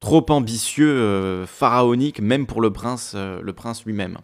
trop 0.00 0.24
ambitieux, 0.30 0.90
euh, 0.90 1.46
pharaonique, 1.46 2.20
même 2.20 2.46
pour 2.46 2.60
le 2.60 2.74
prince, 2.74 3.14
le 3.14 3.52
prince 3.54 3.86
lui-même. 3.86 4.18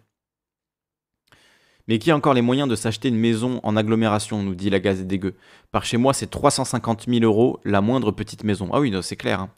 Mais 1.91 1.99
qui 1.99 2.13
a 2.13 2.17
encore 2.17 2.35
les 2.35 2.41
moyens 2.41 2.69
de 2.69 2.77
s'acheter 2.77 3.09
une 3.09 3.19
maison 3.19 3.59
en 3.65 3.77
agglomération, 3.77 4.45
nous 4.45 4.55
dit 4.55 4.71
la 4.71 4.79
Gazette 4.79 5.09
des 5.09 5.19
Gueux. 5.19 5.35
Par 5.73 5.85
chez 5.85 5.97
moi, 5.97 6.15
c'est 6.15 6.29
350 6.29 7.07
000 7.09 7.25
euros 7.25 7.59
la 7.65 7.81
moindre 7.81 8.13
petite 8.13 8.45
maison. 8.45 8.71
Ah 8.73 8.79
oui, 8.79 8.95
c'est 9.03 9.17
clair. 9.17 9.41
Hein. 9.41 9.51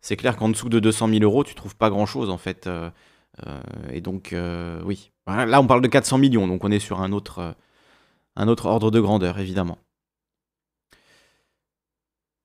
C'est 0.00 0.16
clair 0.16 0.38
qu'en 0.38 0.48
dessous 0.48 0.70
de 0.70 0.80
200 0.80 1.08
000 1.10 1.22
euros, 1.22 1.44
tu 1.44 1.54
trouves 1.54 1.76
pas 1.76 1.90
grand-chose 1.90 2.30
en 2.30 2.38
fait. 2.38 2.66
et 3.92 4.00
donc, 4.00 4.34
oui. 4.86 5.12
Là, 5.26 5.60
on 5.60 5.66
parle 5.66 5.82
de 5.82 5.88
400 5.88 6.16
millions, 6.16 6.46
donc 6.46 6.64
on 6.64 6.70
est 6.70 6.78
sur 6.78 7.02
un 7.02 7.12
autre, 7.12 7.54
un 8.36 8.48
autre 8.48 8.64
ordre 8.64 8.90
de 8.90 9.00
grandeur, 9.00 9.38
évidemment. 9.38 9.76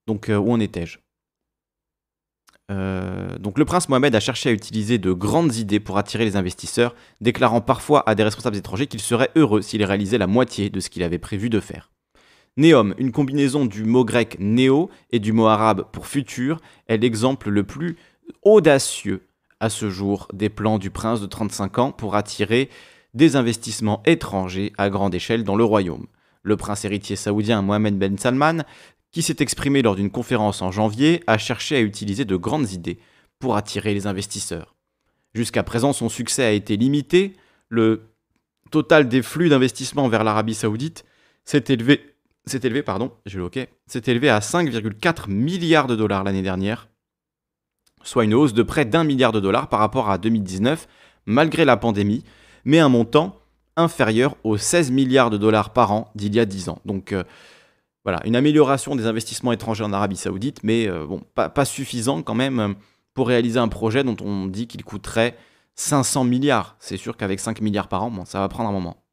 Donc, 0.07 0.27
euh, 0.27 0.35
où 0.35 0.51
en 0.51 0.59
étais-je? 0.59 0.99
Euh, 2.71 3.37
donc 3.37 3.59
le 3.59 3.65
prince 3.65 3.89
Mohamed 3.89 4.15
a 4.15 4.19
cherché 4.19 4.49
à 4.49 4.53
utiliser 4.53 4.97
de 4.97 5.11
grandes 5.11 5.55
idées 5.55 5.81
pour 5.81 5.97
attirer 5.97 6.23
les 6.23 6.37
investisseurs, 6.37 6.95
déclarant 7.19 7.59
parfois 7.59 8.07
à 8.09 8.15
des 8.15 8.23
responsables 8.23 8.55
étrangers 8.55 8.87
qu'il 8.87 9.01
serait 9.01 9.29
heureux 9.35 9.61
s'il 9.61 9.83
réalisait 9.83 10.17
la 10.17 10.27
moitié 10.27 10.69
de 10.69 10.79
ce 10.79 10.89
qu'il 10.89 11.03
avait 11.03 11.19
prévu 11.19 11.49
de 11.49 11.59
faire. 11.59 11.91
Néom, 12.57 12.93
une 12.97 13.11
combinaison 13.11 13.65
du 13.65 13.83
mot 13.83 14.05
grec 14.05 14.37
néo 14.39 14.89
et 15.11 15.19
du 15.19 15.33
mot 15.33 15.47
arabe 15.47 15.85
pour 15.91 16.07
futur, 16.07 16.59
est 16.87 16.97
l'exemple 16.97 17.49
le 17.49 17.63
plus 17.63 17.97
audacieux 18.43 19.21
à 19.59 19.69
ce 19.69 19.89
jour 19.89 20.27
des 20.33 20.49
plans 20.49 20.79
du 20.79 20.89
prince 20.89 21.21
de 21.21 21.27
35 21.27 21.77
ans 21.79 21.91
pour 21.91 22.15
attirer 22.15 22.69
des 23.13 23.35
investissements 23.35 24.01
étrangers 24.05 24.71
à 24.77 24.89
grande 24.89 25.13
échelle 25.13 25.43
dans 25.43 25.55
le 25.55 25.63
royaume. 25.63 26.07
Le 26.43 26.57
prince 26.57 26.85
héritier 26.85 27.15
saoudien 27.15 27.61
Mohamed 27.61 27.97
Ben 27.97 28.17
Salman 28.17 28.63
qui 29.11 29.21
s'est 29.21 29.37
exprimé 29.39 29.81
lors 29.81 29.95
d'une 29.95 30.11
conférence 30.11 30.61
en 30.61 30.71
janvier, 30.71 31.23
a 31.27 31.37
cherché 31.37 31.75
à 31.75 31.81
utiliser 31.81 32.25
de 32.25 32.35
grandes 32.35 32.71
idées 32.71 32.99
pour 33.39 33.57
attirer 33.57 33.93
les 33.93 34.07
investisseurs. 34.07 34.75
Jusqu'à 35.33 35.63
présent, 35.63 35.93
son 35.93 36.09
succès 36.09 36.43
a 36.43 36.51
été 36.51 36.77
limité. 36.77 37.35
Le 37.69 38.03
total 38.69 39.07
des 39.07 39.21
flux 39.21 39.49
d'investissement 39.49 40.07
vers 40.07 40.23
l'Arabie 40.23 40.53
saoudite 40.53 41.05
s'est 41.43 41.63
élevé, 41.67 42.15
élevé, 42.63 42.83
pardon, 42.83 43.11
à 43.25 44.39
5,4 44.39 45.29
milliards 45.29 45.87
de 45.87 45.95
dollars 45.95 46.23
l'année 46.23 46.41
dernière, 46.41 46.87
soit 48.03 48.23
une 48.23 48.33
hausse 48.33 48.53
de 48.53 48.63
près 48.63 48.85
d'un 48.85 49.03
milliard 49.03 49.31
de 49.31 49.39
dollars 49.39 49.67
par 49.67 49.79
rapport 49.79 50.09
à 50.09 50.17
2019, 50.17 50.87
malgré 51.25 51.65
la 51.65 51.77
pandémie, 51.77 52.23
mais 52.65 52.79
un 52.79 52.89
montant 52.89 53.37
inférieur 53.77 54.35
aux 54.43 54.57
16 54.57 54.91
milliards 54.91 55.29
de 55.29 55.37
dollars 55.37 55.71
par 55.71 55.91
an 55.91 56.11
d'il 56.15 56.35
y 56.35 56.39
a 56.39 56.45
10 56.45 56.69
ans. 56.69 56.79
Donc 56.85 57.13
euh, 57.13 57.23
voilà, 58.03 58.19
une 58.25 58.35
amélioration 58.35 58.95
des 58.95 59.05
investissements 59.05 59.51
étrangers 59.51 59.83
en 59.83 59.93
Arabie 59.93 60.17
Saoudite, 60.17 60.63
mais 60.63 60.87
euh, 60.87 61.05
pas, 61.35 61.65
suffisant 61.65 62.23
quand 62.23 62.33
même 62.33 62.59
euh, 62.59 62.73
pour 63.13 63.27
réaliser 63.27 63.59
un 63.59 63.67
projet 63.67 64.03
dont 64.03 64.15
on 64.21 64.47
dit 64.47 64.67
qu'il 64.67 64.83
coûterait 64.83 65.37
500 65.75 66.23
milliards. 66.23 66.75
C'est 66.79 66.97
sûr 66.97 67.15
qu'avec 67.15 67.39
5 67.39 67.61
milliards 67.61 67.87
par 67.87 68.03
an, 68.03 68.25
ça 68.25 68.39
va 68.39 68.49
prendre 68.49 68.69
un 68.69 68.73
moment. 68.73 69.03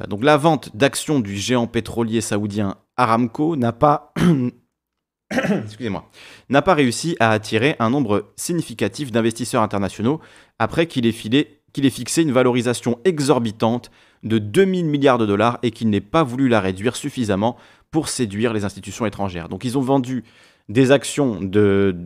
Euh, 0.00 0.06
donc 0.06 0.24
la 0.24 0.36
vente 0.36 0.76
d'actions 0.76 1.20
du 1.20 1.36
géant 1.36 1.68
pétrolier 1.68 2.20
saoudien 2.20 2.76
Aramco 2.96 3.54
n'a 3.54 3.72
pas 3.72 4.12
excusez-moi, 5.30 6.10
n'a 6.48 6.62
pas 6.62 6.74
réussi 6.74 7.16
à 7.20 7.30
attirer 7.30 7.76
un 7.78 7.90
nombre 7.90 8.32
significatif 8.36 9.12
d'investisseurs 9.12 9.62
internationaux 9.62 10.20
après 10.58 10.86
qu'il 10.86 11.06
ait 11.06 11.90
fixé 11.90 12.22
une 12.22 12.32
valorisation 12.32 12.98
exorbitante 13.04 13.90
de 14.22 14.38
2000 14.38 14.86
milliards 14.86 15.18
de 15.18 15.26
dollars 15.26 15.58
et 15.62 15.70
qu'il 15.70 15.90
n'ait 15.90 16.00
pas 16.00 16.22
voulu 16.22 16.48
la 16.48 16.60
réduire 16.60 16.96
suffisamment 16.96 17.56
pour 17.90 18.08
séduire 18.08 18.52
les 18.52 18.64
institutions 18.64 19.06
étrangères. 19.06 19.48
Donc 19.48 19.64
ils 19.64 19.78
ont 19.78 19.82
vendu 19.82 20.24
des 20.68 20.90
actions 20.90 21.40
de 21.40 21.96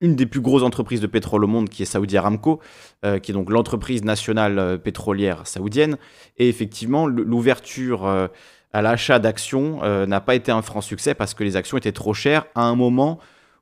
une 0.00 0.14
des 0.14 0.26
plus 0.26 0.40
grosses 0.40 0.62
entreprises 0.62 1.00
de 1.00 1.06
pétrole 1.06 1.44
au 1.44 1.46
monde, 1.46 1.68
qui 1.68 1.82
est 1.82 1.86
Saudi 1.86 2.16
Aramco, 2.16 2.60
euh, 3.04 3.18
qui 3.18 3.30
est 3.30 3.34
donc 3.34 3.50
l'entreprise 3.50 4.04
nationale 4.04 4.58
euh, 4.58 4.76
pétrolière 4.76 5.46
saoudienne. 5.46 5.96
Et 6.36 6.48
effectivement, 6.48 7.06
l'ouverture 7.06 8.06
euh, 8.06 8.28
à 8.72 8.82
l'achat 8.82 9.18
d'actions 9.18 9.80
n'a 10.06 10.20
pas 10.20 10.34
été 10.34 10.52
un 10.52 10.60
franc 10.60 10.82
succès 10.82 11.14
parce 11.14 11.32
que 11.32 11.44
les 11.44 11.56
actions 11.56 11.78
étaient 11.78 11.92
trop 11.92 12.12
chères 12.12 12.44
à 12.54 12.64
un 12.64 12.74
moment 12.74 13.18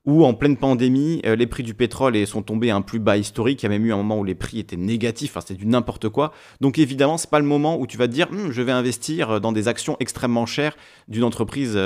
où, 0.07 0.25
en 0.25 0.35
pleine 0.35 0.57
pandémie, 0.57 1.23
les 1.25 1.47
prix 1.47 1.63
du 1.63 1.75
pétrole 1.75 2.27
sont 2.27 2.43
tombés 2.43 2.71
à 2.71 2.77
un 2.77 2.83
plus 2.83 2.99
bas 2.99 3.17
historique. 3.17 3.63
Il 3.63 3.65
y 3.65 3.67
a 3.67 3.71
même 3.71 3.87
eu 3.87 3.93
un 3.93 3.97
moment 3.97 4.19
où 4.19 4.25
les 4.25 4.35
prix 4.35 4.59
étaient 4.59 4.77
négatifs, 4.77 5.33
enfin, 5.33 5.41
c'était 5.41 5.59
du 5.59 5.67
n'importe 5.67 6.09
quoi. 6.09 6.33
Donc 6.61 6.79
évidemment, 6.79 7.17
c'est 7.17 7.31
pas 7.31 7.41
le 7.41 7.47
moment 7.47 7.81
où 7.81 7.87
tu 7.87 7.97
vas 7.97 8.07
te 8.07 8.13
dire, 8.13 8.29
hum, 8.31 8.53
je 8.53 8.63
vais 8.63 8.73
investir 8.73 9.41
dans 9.41 9.53
des 9.53 9.67
actions 9.69 9.97
extrêmement 10.01 10.47
chères 10.47 10.77
d'une 11.09 11.25
entreprise 11.25 11.79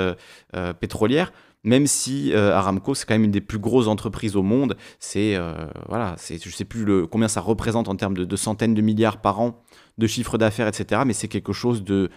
pétrolière 0.81 1.33
même 1.65 1.87
si 1.87 2.33
euh, 2.33 2.55
Aramco, 2.55 2.95
c'est 2.95 3.07
quand 3.07 3.15
même 3.15 3.25
une 3.25 3.31
des 3.31 3.41
plus 3.41 3.59
grosses 3.59 3.89
entreprises 3.89 4.37
au 4.37 4.43
monde. 4.43 4.77
C'est, 5.01 5.35
euh, 5.35 5.67
voilà, 5.89 6.17
je 6.19 6.51
sais 6.51 6.65
plus 6.65 7.07
combien 7.09 7.29
ça 7.29 7.41
représente 7.41 7.89
en 7.89 7.97
termes 7.97 8.15
de, 8.15 8.37
centaines 8.37 8.75
de 8.75 8.83
milliards 8.83 9.21
par 9.21 9.41
an 9.41 9.63
de 9.99 10.07
chiffre 10.07 10.39
d'affaires, 10.39 10.69
etc. 10.69 11.03
Mais 11.05 11.13
c'est 11.13 11.29
quelque 11.29 11.53
chose 11.53 11.83
de 11.83 12.11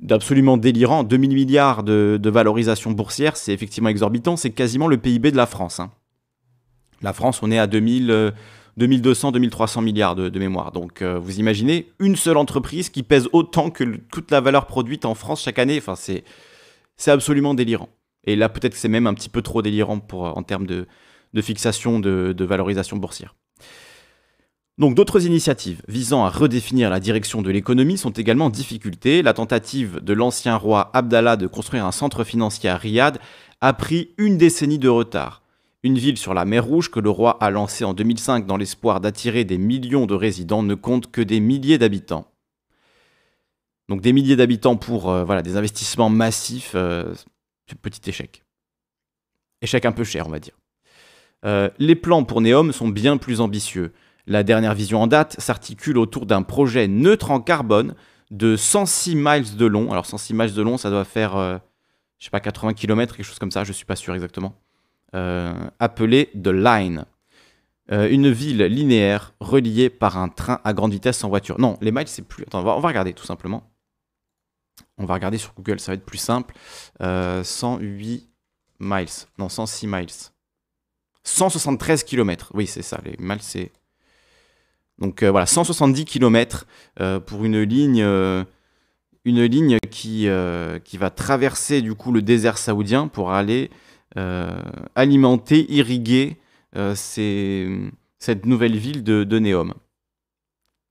d'absolument 0.00 0.56
délirant. 0.56 1.04
2000 1.04 1.34
milliards 1.34 1.82
de, 1.82 2.20
valorisation 2.24 2.90
boursière, 2.90 3.36
c'est 3.36 3.52
effectivement 3.52 3.88
exorbitant. 3.88 4.36
C'est 4.36 4.50
quasiment 4.50 4.86
le 4.86 4.98
PIB 4.98 5.30
de 5.30 5.36
la 5.36 5.46
France. 5.46 5.80
Hein. 5.80 5.90
La 7.02 7.12
France, 7.12 7.42
on 7.42 7.50
est 7.50 7.58
à 7.58 7.66
2000, 7.66 8.32
2200, 8.76 9.32
2300 9.32 9.82
milliards 9.82 10.14
de, 10.14 10.38
mémoire. 10.38 10.72
Donc, 10.72 11.02
euh, 11.02 11.18
vous 11.18 11.38
imaginez 11.38 11.92
une 11.98 12.16
seule 12.16 12.36
entreprise 12.36 12.90
qui 12.90 13.02
pèse 13.02 13.28
autant 13.32 13.70
que 13.70 13.84
toute 14.10 14.30
la 14.30 14.40
valeur 14.40 14.66
produite 14.66 15.04
en 15.04 15.14
France 15.14 15.42
chaque 15.42 15.58
année. 15.58 15.78
Enfin, 15.78 15.94
c'est, 15.94 16.24
c'est 16.96 17.10
absolument 17.10 17.54
délirant. 17.54 17.88
Et 18.24 18.36
là, 18.36 18.48
peut-être 18.48 18.72
que 18.72 18.78
c'est 18.78 18.88
même 18.88 19.06
un 19.06 19.14
petit 19.14 19.28
peu 19.28 19.42
trop 19.42 19.62
délirant 19.62 19.98
pour, 20.00 20.22
en 20.22 20.42
termes 20.42 20.66
de, 20.66 20.86
fixation 21.40 22.00
de, 22.00 22.44
valorisation 22.44 22.96
boursière. 22.96 23.34
Donc 24.76 24.94
d'autres 24.94 25.24
initiatives 25.24 25.82
visant 25.86 26.24
à 26.24 26.30
redéfinir 26.30 26.90
la 26.90 26.98
direction 26.98 27.42
de 27.42 27.50
l'économie 27.50 27.96
sont 27.96 28.10
également 28.10 28.46
en 28.46 28.50
difficulté. 28.50 29.22
La 29.22 29.32
tentative 29.32 30.00
de 30.00 30.12
l'ancien 30.12 30.56
roi 30.56 30.90
Abdallah 30.94 31.36
de 31.36 31.46
construire 31.46 31.86
un 31.86 31.92
centre 31.92 32.24
financier 32.24 32.68
à 32.68 32.76
Riyad 32.76 33.20
a 33.60 33.72
pris 33.72 34.10
une 34.18 34.36
décennie 34.36 34.78
de 34.78 34.88
retard. 34.88 35.42
Une 35.84 35.98
ville 35.98 36.18
sur 36.18 36.34
la 36.34 36.44
mer 36.44 36.64
Rouge 36.64 36.90
que 36.90 36.98
le 36.98 37.10
roi 37.10 37.36
a 37.40 37.50
lancée 37.50 37.84
en 37.84 37.94
2005 37.94 38.46
dans 38.46 38.56
l'espoir 38.56 39.00
d'attirer 39.00 39.44
des 39.44 39.58
millions 39.58 40.06
de 40.06 40.14
résidents 40.14 40.62
ne 40.62 40.74
compte 40.74 41.12
que 41.12 41.20
des 41.20 41.40
milliers 41.40 41.78
d'habitants. 41.78 42.26
Donc 43.88 44.00
des 44.00 44.12
milliers 44.12 44.36
d'habitants 44.36 44.76
pour 44.76 45.10
euh, 45.10 45.24
voilà, 45.24 45.42
des 45.42 45.56
investissements 45.56 46.08
massifs, 46.08 46.72
euh, 46.74 47.14
Petit 47.82 48.08
échec. 48.08 48.44
Échec 49.62 49.84
un 49.84 49.92
peu 49.92 50.04
cher, 50.04 50.26
on 50.26 50.30
va 50.30 50.38
dire. 50.38 50.54
Euh, 51.44 51.70
les 51.78 51.94
plans 51.94 52.24
pour 52.24 52.40
Neom 52.40 52.72
sont 52.72 52.88
bien 52.88 53.16
plus 53.16 53.40
ambitieux. 53.40 53.92
La 54.26 54.42
dernière 54.42 54.74
vision 54.74 55.02
en 55.02 55.06
date 55.06 55.38
s'articule 55.38 55.98
autour 55.98 56.26
d'un 56.26 56.42
projet 56.42 56.88
neutre 56.88 57.30
en 57.30 57.40
carbone 57.40 57.94
de 58.30 58.56
106 58.56 59.16
miles 59.16 59.56
de 59.56 59.66
long. 59.66 59.92
Alors 59.92 60.06
106 60.06 60.34
miles 60.34 60.54
de 60.54 60.62
long, 60.62 60.78
ça 60.78 60.90
doit 60.90 61.04
faire, 61.04 61.36
euh, 61.36 61.58
je 62.18 62.24
sais 62.24 62.30
pas, 62.30 62.40
80 62.40 62.74
km, 62.74 63.16
quelque 63.16 63.26
chose 63.26 63.38
comme 63.38 63.50
ça, 63.50 63.64
je 63.64 63.72
suis 63.72 63.84
pas 63.84 63.96
sûr 63.96 64.14
exactement. 64.14 64.54
Euh, 65.14 65.52
appelé 65.78 66.30
The 66.42 66.48
Line. 66.48 67.04
une 67.90 68.30
ville 68.30 68.62
linéaire 68.62 69.34
reliée 69.40 69.90
par 69.90 70.16
un 70.16 70.28
train 70.28 70.60
à 70.64 70.72
grande 70.72 70.92
vitesse 70.92 71.22
en 71.22 71.28
voiture. 71.28 71.60
Non, 71.60 71.76
les 71.82 71.92
miles, 71.92 72.08
c'est 72.08 72.26
plus. 72.26 72.44
Attends, 72.44 72.60
on 72.60 72.80
va 72.80 72.88
regarder 72.88 73.12
tout 73.12 73.26
simplement. 73.26 73.70
On 74.98 75.06
va 75.06 75.14
regarder 75.14 75.38
sur 75.38 75.54
Google, 75.54 75.80
ça 75.80 75.92
va 75.92 75.96
être 75.96 76.04
plus 76.04 76.18
simple. 76.18 76.54
108 77.00 77.02
euh, 77.02 78.18
miles. 78.80 79.08
Non, 79.38 79.48
106 79.48 79.86
miles. 79.86 80.06
173 81.24 82.04
km. 82.04 82.52
Oui, 82.54 82.66
c'est 82.66 82.82
ça. 82.82 83.00
Les 83.04 83.16
miles, 83.18 83.42
c'est. 83.42 83.72
Donc 84.98 85.22
euh, 85.22 85.30
voilà, 85.30 85.46
170 85.46 86.04
km 86.04 86.66
euh, 87.00 87.20
pour 87.20 87.44
une 87.44 87.62
ligne, 87.62 88.04
ligne 89.24 89.78
qui, 89.90 90.26
va 90.28 91.10
traverser 91.10 91.82
du 91.82 91.94
coup 91.94 92.12
le 92.12 92.22
désert 92.22 92.58
saoudien 92.58 93.08
pour 93.08 93.32
aller 93.32 93.70
alimenter, 94.94 95.66
irriguer 95.72 96.36
cette 96.94 98.46
nouvelle 98.46 98.76
ville 98.76 99.02
de, 99.02 99.24
de 99.24 99.38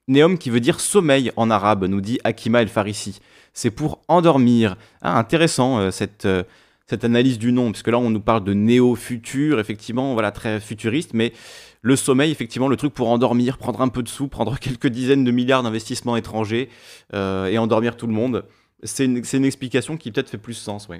Neom. 0.07 0.37
Qui 0.37 0.49
veut 0.49 0.59
dire 0.59 0.81
sommeil 0.81 1.31
en 1.37 1.49
arabe, 1.49 1.85
nous 1.85 2.01
dit 2.01 2.19
Akima 2.23 2.61
El 2.61 2.67
Farisi 2.67 3.19
c'est 3.53 3.71
pour 3.71 4.01
endormir. 4.07 4.75
Ah, 5.01 5.17
intéressant 5.17 5.79
euh, 5.79 5.91
cette, 5.91 6.25
euh, 6.25 6.43
cette 6.85 7.03
analyse 7.03 7.39
du 7.39 7.51
nom, 7.51 7.71
puisque 7.71 7.87
là 7.87 7.97
on 7.97 8.09
nous 8.09 8.19
parle 8.19 8.43
de 8.43 8.53
néo-futur, 8.53 9.59
effectivement, 9.59 10.13
voilà, 10.13 10.31
très 10.31 10.59
futuriste, 10.59 11.13
mais 11.13 11.33
le 11.81 11.95
sommeil, 11.95 12.31
effectivement, 12.31 12.67
le 12.67 12.77
truc 12.77 12.93
pour 12.93 13.09
endormir, 13.09 13.57
prendre 13.57 13.81
un 13.81 13.89
peu 13.89 14.03
de 14.03 14.09
sous, 14.09 14.27
prendre 14.27 14.59
quelques 14.59 14.87
dizaines 14.87 15.23
de 15.23 15.31
milliards 15.31 15.63
d'investissements 15.63 16.17
étrangers 16.17 16.69
euh, 17.13 17.45
et 17.47 17.57
endormir 17.57 17.95
tout 17.97 18.07
le 18.07 18.13
monde. 18.13 18.45
C'est 18.83 19.05
une, 19.05 19.45
explication 19.45 19.95
qui 19.95 20.11
peut-être 20.11 20.29
fait 20.29 20.37
plus 20.37 20.55
sens, 20.55 20.87
oui. 20.89 20.97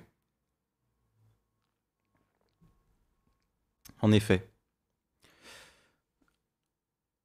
En 4.01 4.11
effet. 4.11 4.47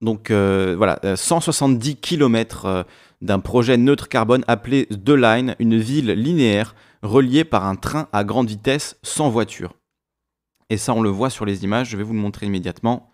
Donc 0.01 0.31
voilà, 0.31 1.01
170 1.17 1.97
km 1.97 2.87
d'un 3.21 3.41
projet 3.41 3.77
neutre 3.77 4.09
carbone 4.09 4.45
appelé 4.47 4.87
The 4.87 5.11
Line, 5.11 5.57
une 5.59 5.79
ville 5.79 6.11
linéaire 6.13 6.75
reliée 7.03 7.45
par 7.45 7.67
un 7.67 7.77
train 7.77 8.09
à 8.13 8.25
grande 8.25 8.49
vitesse 8.49 8.99
sans 9.03 9.31
voiture. 9.31 9.75
Et 10.71 10.77
ça, 10.77 10.93
on 10.95 11.03
le 11.03 11.11
voit 11.11 11.31
sur 11.31 11.45
les 11.45 11.65
images, 11.65 11.89
je 11.91 11.97
vais 11.97 12.03
vous 12.03 12.13
le 12.13 12.19
montrer 12.19 12.47
immédiatement. 12.47 13.11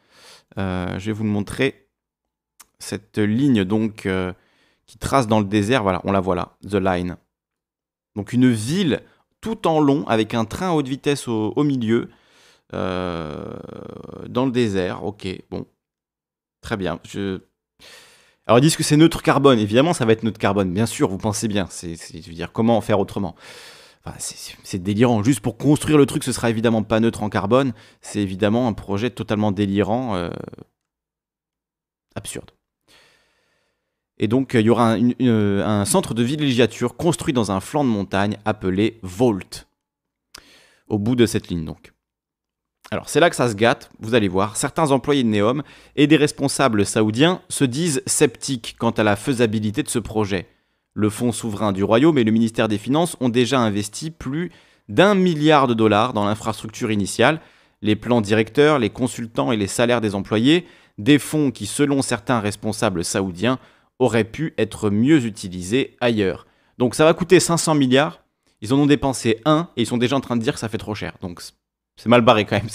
Euh, 0.59 0.99
je 0.99 1.07
vais 1.07 1.13
vous 1.13 1.25
le 1.25 1.31
montrer. 1.31 1.89
Cette 2.79 3.19
ligne 3.19 3.65
donc 3.65 4.07
euh, 4.07 4.33
qui 4.87 4.99
trace 4.99 5.27
dans 5.27 5.39
le 5.39 5.47
désert, 5.47 5.83
voilà, 5.83 6.01
on 6.05 6.13
la 6.13 6.21
voit 6.21 6.35
là, 6.35 6.57
The 6.69 6.75
Line. 6.75 7.17
Donc 8.17 8.33
une 8.33 8.51
ville 8.51 9.03
tout 9.41 9.67
en 9.67 9.81
long 9.81 10.07
avec 10.07 10.35
un 10.35 10.45
train 10.45 10.71
à 10.71 10.73
haute 10.73 10.89
vitesse 10.89 11.29
au, 11.29 11.63
milieu 11.63 12.11
euh, 12.73 13.55
dans 14.29 14.45
le 14.47 14.53
désert. 14.53 15.05
Ok, 15.05 15.27
bon, 15.51 15.67
très 16.61 16.77
bien. 16.77 17.01
Alors 18.47 18.59
ils 18.59 18.63
disent 18.63 18.77
que 18.77 18.83
c'est 18.83 18.97
neutre 18.97 19.23
carbone. 19.23 19.59
Évidemment, 19.59 19.93
ça 19.93 20.05
va 20.05 20.13
être 20.13 20.23
neutre 20.23 20.39
carbone. 20.39 20.73
Bien 20.73 20.87
sûr, 20.87 21.09
vous 21.09 21.19
pensez 21.19 21.49
bien. 21.49 21.67
C'est, 21.71 21.97
je 21.97 22.29
veux 22.29 22.35
dire, 22.35 22.53
comment 22.53 22.81
faire 22.81 23.01
autrement? 23.01 23.35
C'est, 24.19 24.83
délirant. 24.83 25.23
Juste 25.23 25.41
pour 25.41 25.57
construire 25.57 25.99
le 25.99 26.07
truc, 26.07 26.25
ce 26.25 26.33
sera 26.33 26.51
évidemment 26.51 26.83
pas 26.83 27.01
neutre 27.01 27.23
en 27.23 27.31
carbone. 27.31 27.73
C'est 28.01 28.21
évidemment 28.21 28.69
un 28.69 28.73
projet 28.73 29.11
totalement 29.11 29.53
délirant, 29.53 30.15
euh, 30.15 30.31
absurde. 32.15 32.51
Et 34.19 34.29
donc, 34.29 34.55
il 34.55 34.61
y 34.61 34.71
aura 34.71 34.93
un, 34.93 35.11
un, 35.21 35.85
centre 35.85 36.15
de 36.15 36.23
villégiature 36.23 36.97
construit 36.97 37.33
dans 37.33 37.51
un 37.51 37.61
flanc 37.61 37.85
de 37.85 37.89
montagne 37.89 38.37
appelé 38.45 39.01
Volt. 39.03 39.67
Au 40.89 40.99
bout 40.99 41.17
de 41.17 41.27
cette 41.27 41.49
ligne, 41.49 41.65
donc. 41.65 41.95
Alors 42.91 43.09
c'est 43.09 43.19
là 43.19 43.31
que 43.31 43.37
ça 43.37 43.49
se 43.49 43.55
gâte, 43.55 43.91
vous 43.99 44.15
allez 44.15 44.29
voir, 44.29 44.57
certains 44.57 44.91
employés 44.91 45.25
de 45.25 45.29
Neom 45.29 45.63
et 45.97 46.07
des 46.07 46.17
responsables 46.17 46.85
saoudiens 46.85 47.41
se 47.49 47.65
disent 47.65 48.03
sceptiques 48.07 48.77
quant 48.79 48.91
à 48.91 49.03
la 49.03 49.17
faisabilité 49.17 49.83
de 49.83 49.89
ce 49.89 49.99
projet. 49.99 50.47
Le 50.95 51.11
fonds 51.11 51.33
souverain 51.33 51.73
du 51.73 51.83
royaume 51.83 52.19
et 52.19 52.25
le 52.25 52.31
ministère 52.31 52.69
des 52.69 52.79
Finances 52.79 53.17
ont 53.21 53.29
déjà 53.29 53.59
investi 53.59 54.11
plus 54.11 54.53
d'un 54.89 55.15
milliard 55.15 55.67
de 55.67 55.75
dollars 55.75 56.13
dans 56.13 56.25
l'infrastructure 56.25 56.93
initiale, 56.93 57.41
les 57.83 57.97
plans 57.97 58.21
directeurs, 58.21 58.79
les 58.79 58.91
consultants 58.91 59.51
et 59.51 59.57
les 59.57 59.67
salaires 59.67 60.01
des 60.01 60.15
employés, 60.15 60.67
des 60.99 61.19
fonds 61.19 61.51
qui 61.51 61.67
selon 61.67 62.01
certains 62.01 62.39
responsables 62.39 63.05
saoudiens 63.05 63.59
auraient 63.99 64.25
pu 64.25 64.55
être 64.57 64.91
mieux 64.91 65.25
utilisés 65.25 65.97
ailleurs. 66.01 66.47
Donc 66.79 66.95
ça 66.95 67.05
va 67.05 67.13
coûter 67.15 67.41
500 67.41 67.75
milliards, 67.75 68.21
ils 68.61 68.73
en 68.73 68.79
ont 68.79 68.87
dépensé 68.87 69.41
un 69.45 69.69
et 69.77 69.83
ils 69.83 69.87
sont 69.87 69.99
déjà 69.99 70.17
en 70.17 70.21
train 70.21 70.37
de 70.37 70.43
dire 70.43 70.55
que 70.55 70.61
ça 70.61 70.69
fait 70.69 70.79
trop 70.79 70.95
cher. 70.95 71.15
C'est 71.97 72.09
mal 72.09 72.23
barré 72.23 72.45
quand 72.45 72.57
même. 72.57 72.69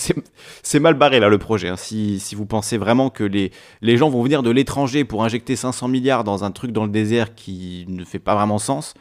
C'est 0.64 0.80
mal 0.80 0.94
barré 0.94 1.20
là 1.20 1.30
le 1.30 1.38
projet. 1.38 1.68
Hein. 1.68 1.76
Si, 1.76 2.20
vous 2.36 2.46
pensez 2.46 2.78
vraiment 2.78 3.10
que 3.10 3.24
les, 3.24 3.52
gens 3.98 4.10
vont 4.10 4.24
venir 4.24 4.44
de 4.44 4.50
l'étranger 4.50 5.04
pour 5.04 5.24
injecter 5.24 5.56
500 5.56 5.88
milliards 5.88 6.24
dans 6.24 6.44
un 6.44 6.52
truc 6.52 6.72
dans 6.72 6.86
le 6.86 6.92
désert 6.92 7.36
qui 7.36 7.86
ne 7.88 8.04
fait 8.06 8.20
pas 8.20 8.36
vraiment 8.36 8.60
sens, 8.60 8.94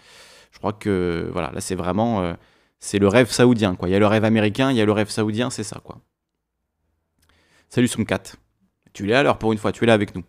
je 0.52 0.58
crois 0.58 0.72
que 0.72 1.28
voilà, 1.32 1.52
là 1.52 1.60
c'est 1.60 1.76
vraiment 1.76 2.22
euh, 2.22 2.34
c'est 2.80 2.98
le 2.98 3.08
rêve 3.08 3.30
saoudien 3.30 3.76
quoi. 3.76 3.88
Il 3.88 3.92
y 3.92 3.94
a 3.94 3.98
le 3.98 4.06
rêve 4.06 4.24
américain, 4.24 4.70
il 4.70 4.76
y 4.76 4.80
a 4.80 4.84
le 4.84 4.92
rêve 4.92 5.08
saoudien, 5.08 5.50
c'est 5.50 5.62
ça 5.62 5.80
quoi. 5.84 6.00
Salut 7.68 7.88
Sumkat. 7.88 8.22
Tu 8.92 9.04
es 9.04 9.12
là 9.12 9.20
alors 9.20 9.38
pour 9.38 9.52
une 9.52 9.58
fois, 9.58 9.72
tu 9.72 9.84
es 9.84 9.86
là 9.86 9.94
avec 9.94 10.14
nous. 10.16 10.24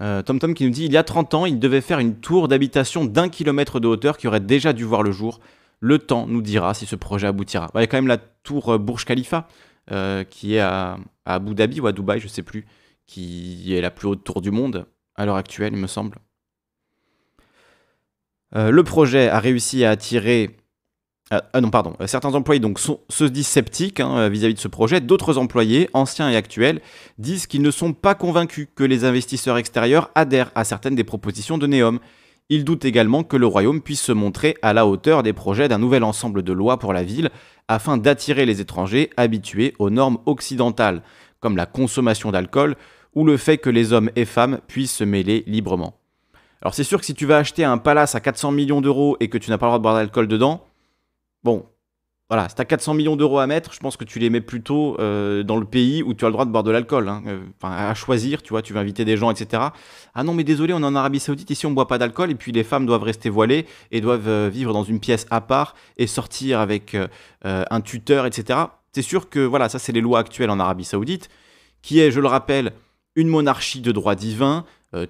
Euh, 0.00 0.22
Tom 0.22 0.38
Tom 0.38 0.54
qui 0.54 0.64
nous 0.64 0.70
dit 0.70 0.86
il 0.86 0.92
y 0.92 0.96
a 0.96 1.04
30 1.04 1.34
ans, 1.34 1.46
il 1.46 1.58
devait 1.58 1.80
faire 1.80 1.98
une 1.98 2.16
tour 2.16 2.48
d'habitation 2.48 3.04
d'un 3.04 3.28
kilomètre 3.28 3.78
de 3.78 3.88
hauteur 3.88 4.16
qui 4.16 4.26
aurait 4.26 4.40
déjà 4.40 4.72
dû 4.72 4.84
voir 4.84 5.02
le 5.02 5.12
jour. 5.12 5.40
Le 5.80 5.98
temps 5.98 6.26
nous 6.26 6.42
dira 6.42 6.74
si 6.74 6.86
ce 6.86 6.96
projet 6.96 7.26
aboutira. 7.26 7.70
Il 7.74 7.80
y 7.80 7.84
a 7.84 7.86
quand 7.86 7.96
même 7.96 8.06
la 8.06 8.18
tour 8.18 8.74
euh, 8.74 8.78
Burj 8.78 9.04
Khalifa, 9.04 9.48
euh, 9.90 10.24
qui 10.24 10.54
est 10.54 10.60
à, 10.60 10.96
Abu 11.24 11.54
Dhabi 11.54 11.80
ou 11.80 11.86
à 11.86 11.92
Dubaï, 11.92 12.20
je 12.20 12.26
ne 12.26 12.30
sais 12.30 12.42
plus, 12.42 12.66
qui 13.06 13.74
est 13.74 13.80
la 13.80 13.90
plus 13.90 14.08
haute 14.08 14.24
tour 14.24 14.40
du 14.40 14.50
monde 14.50 14.86
à 15.16 15.26
l'heure 15.26 15.36
actuelle, 15.36 15.72
il 15.74 15.78
me 15.78 15.86
semble. 15.86 16.18
Euh, 18.56 18.70
le 18.70 18.84
projet 18.84 19.28
a 19.28 19.40
réussi 19.40 19.84
à 19.84 19.90
attirer 19.90 20.56
ah, 21.30 21.60
non, 21.60 21.70
pardon. 21.70 21.96
Certains 22.06 22.34
employés 22.34 22.60
donc 22.60 22.78
se 22.78 23.24
disent 23.24 23.46
sceptiques 23.46 23.98
hein, 23.98 24.28
vis-à-vis 24.28 24.54
de 24.54 24.58
ce 24.58 24.68
projet. 24.68 25.00
D'autres 25.00 25.38
employés, 25.38 25.88
anciens 25.94 26.30
et 26.30 26.36
actuels, 26.36 26.80
disent 27.18 27.46
qu'ils 27.46 27.62
ne 27.62 27.70
sont 27.70 27.94
pas 27.94 28.14
convaincus 28.14 28.68
que 28.74 28.84
les 28.84 29.04
investisseurs 29.04 29.56
extérieurs 29.56 30.10
adhèrent 30.14 30.52
à 30.54 30.64
certaines 30.64 30.94
des 30.94 31.02
propositions 31.02 31.56
de 31.56 31.66
Neom. 31.66 31.98
Ils 32.50 32.64
doutent 32.64 32.84
également 32.84 33.24
que 33.24 33.36
le 33.36 33.46
royaume 33.46 33.80
puisse 33.80 34.02
se 34.02 34.12
montrer 34.12 34.56
à 34.62 34.72
la 34.72 34.86
hauteur 34.86 35.22
des 35.22 35.32
projets 35.32 35.68
d'un 35.68 35.78
nouvel 35.78 36.04
ensemble 36.04 36.42
de 36.42 36.52
lois 36.52 36.78
pour 36.78 36.92
la 36.92 37.02
ville 37.02 37.30
afin 37.68 37.96
d'attirer 37.96 38.44
les 38.44 38.60
étrangers 38.60 39.10
habitués 39.16 39.74
aux 39.78 39.90
normes 39.90 40.18
occidentales, 40.26 41.02
comme 41.40 41.56
la 41.56 41.66
consommation 41.66 42.30
d'alcool 42.32 42.76
ou 43.14 43.24
le 43.24 43.36
fait 43.36 43.58
que 43.58 43.70
les 43.70 43.92
hommes 43.92 44.10
et 44.16 44.24
femmes 44.24 44.60
puissent 44.66 44.96
se 44.96 45.04
mêler 45.04 45.44
librement. 45.46 45.98
Alors 46.60 46.74
c'est 46.74 46.84
sûr 46.84 47.00
que 47.00 47.06
si 47.06 47.14
tu 47.14 47.26
vas 47.26 47.38
acheter 47.38 47.64
un 47.64 47.78
palace 47.78 48.14
à 48.14 48.20
400 48.20 48.52
millions 48.52 48.80
d'euros 48.80 49.16
et 49.20 49.28
que 49.28 49.38
tu 49.38 49.50
n'as 49.50 49.58
pas 49.58 49.66
le 49.66 49.70
droit 49.70 49.78
de 49.78 49.82
boire 49.82 49.94
d'alcool 49.94 50.28
dedans, 50.28 50.64
Bon, 51.44 51.66
voilà, 52.30 52.48
si 52.48 52.54
tu 52.54 52.62
as 52.62 52.64
400 52.64 52.94
millions 52.94 53.16
d'euros 53.16 53.38
à 53.38 53.46
mettre, 53.46 53.74
je 53.74 53.80
pense 53.80 53.98
que 53.98 54.04
tu 54.04 54.18
les 54.18 54.30
mets 54.30 54.40
plutôt 54.40 54.98
euh, 54.98 55.42
dans 55.42 55.58
le 55.58 55.66
pays 55.66 56.02
où 56.02 56.14
tu 56.14 56.24
as 56.24 56.28
le 56.28 56.32
droit 56.32 56.46
de 56.46 56.50
boire 56.50 56.62
de 56.62 56.70
l'alcool. 56.70 57.08
Hein. 57.08 57.22
Euh, 57.26 57.40
à 57.62 57.94
choisir, 57.94 58.42
tu 58.42 58.50
vois, 58.50 58.62
tu 58.62 58.72
vas 58.72 58.80
inviter 58.80 59.04
des 59.04 59.18
gens, 59.18 59.30
etc. 59.30 59.64
Ah 60.14 60.24
non, 60.24 60.32
mais 60.32 60.42
désolé, 60.42 60.72
on 60.72 60.80
est 60.80 60.86
en 60.86 60.94
Arabie 60.94 61.20
Saoudite, 61.20 61.50
ici 61.50 61.66
on 61.66 61.72
boit 61.72 61.86
pas 61.86 61.98
d'alcool, 61.98 62.30
et 62.30 62.34
puis 62.34 62.50
les 62.50 62.64
femmes 62.64 62.86
doivent 62.86 63.02
rester 63.02 63.28
voilées 63.28 63.66
et 63.90 64.00
doivent 64.00 64.28
euh, 64.28 64.48
vivre 64.50 64.72
dans 64.72 64.84
une 64.84 65.00
pièce 65.00 65.26
à 65.30 65.42
part 65.42 65.74
et 65.98 66.06
sortir 66.06 66.60
avec 66.60 66.96
un 67.44 67.80
tuteur, 67.82 68.24
etc. 68.24 68.58
C'est 68.92 69.02
sûr 69.02 69.28
que, 69.28 69.40
voilà, 69.40 69.68
ça 69.68 69.78
c'est 69.78 69.92
les 69.92 70.00
lois 70.00 70.20
actuelles 70.20 70.50
en 70.50 70.58
Arabie 70.58 70.84
Saoudite, 70.84 71.28
qui 71.82 72.00
est, 72.00 72.10
je 72.10 72.20
le 72.20 72.28
rappelle, 72.28 72.72
une 73.16 73.28
monarchie 73.28 73.80
de 73.80 73.92
droit 73.92 74.14
divin, 74.14 74.64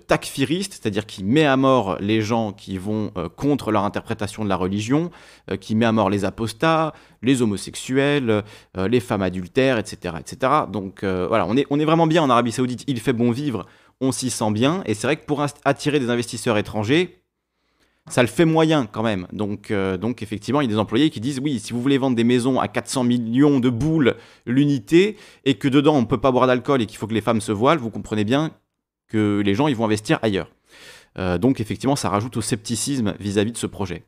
takfiriste, 0.06 0.72
c'est-à-dire 0.72 1.06
qui 1.06 1.24
met 1.24 1.44
à 1.44 1.56
mort 1.56 1.96
les 2.00 2.22
gens 2.22 2.52
qui 2.52 2.78
vont 2.78 3.10
euh, 3.16 3.28
contre 3.28 3.70
leur 3.70 3.84
interprétation 3.84 4.44
de 4.44 4.48
la 4.48 4.56
religion, 4.56 5.10
euh, 5.50 5.56
qui 5.56 5.74
met 5.74 5.84
à 5.84 5.92
mort 5.92 6.10
les 6.10 6.24
apostats, 6.24 6.94
les 7.22 7.42
homosexuels, 7.42 8.42
les 8.76 9.00
femmes 9.00 9.22
adultères, 9.22 9.78
etc. 9.78 10.16
etc. 10.20 10.52
Donc 10.70 11.04
voilà, 11.04 11.46
on 11.46 11.56
est, 11.56 11.66
on 11.70 11.80
est 11.80 11.84
vraiment 11.86 12.06
bien 12.06 12.22
en 12.22 12.28
Arabie 12.28 12.52
Saoudite, 12.52 12.84
il 12.86 13.00
fait 13.00 13.14
bon 13.14 13.30
vivre, 13.30 13.64
on 14.02 14.12
s'y 14.12 14.28
sent 14.28 14.50
bien, 14.50 14.82
et 14.84 14.92
c'est 14.92 15.06
vrai 15.06 15.16
que 15.16 15.24
pour 15.24 15.42
attirer 15.64 16.00
des 16.00 16.10
investisseurs 16.10 16.58
étrangers, 16.58 17.22
ça 18.10 18.20
le 18.20 18.28
fait 18.28 18.44
moyen 18.44 18.84
quand 18.84 19.02
même. 19.02 19.26
Donc, 19.32 19.72
donc 19.72 20.22
effectivement, 20.22 20.60
il 20.60 20.64
y 20.64 20.68
a 20.68 20.72
des 20.74 20.78
employés 20.78 21.08
qui 21.08 21.20
disent 21.20 21.40
oui, 21.42 21.60
si 21.60 21.72
vous 21.72 21.80
voulez 21.80 21.96
vendre 21.96 22.14
des 22.14 22.24
maisons 22.24 22.60
à 22.60 22.68
400 22.68 23.04
millions 23.04 23.58
de 23.58 23.70
boules 23.70 24.16
l'unité 24.44 25.16
et 25.46 25.54
que 25.54 25.68
dedans 25.68 25.94
on 25.96 26.02
ne 26.02 26.06
peut 26.06 26.20
pas 26.20 26.30
boire 26.30 26.46
d'alcool 26.46 26.82
et 26.82 26.86
qu'il 26.86 26.98
faut 26.98 27.06
que 27.06 27.14
les 27.14 27.22
femmes 27.22 27.40
se 27.40 27.52
voilent, 27.52 27.78
vous 27.78 27.90
comprenez 27.90 28.24
bien 28.24 28.52
que 29.08 29.40
les 29.44 29.54
gens 29.54 29.68
ils 29.68 29.76
vont 29.76 29.84
investir 29.84 30.18
ailleurs. 30.22 30.50
Euh, 31.18 31.38
donc 31.38 31.60
effectivement, 31.60 31.96
ça 31.96 32.08
rajoute 32.08 32.36
au 32.36 32.40
scepticisme 32.40 33.14
vis-à-vis 33.20 33.52
de 33.52 33.56
ce 33.56 33.66
projet. 33.66 34.04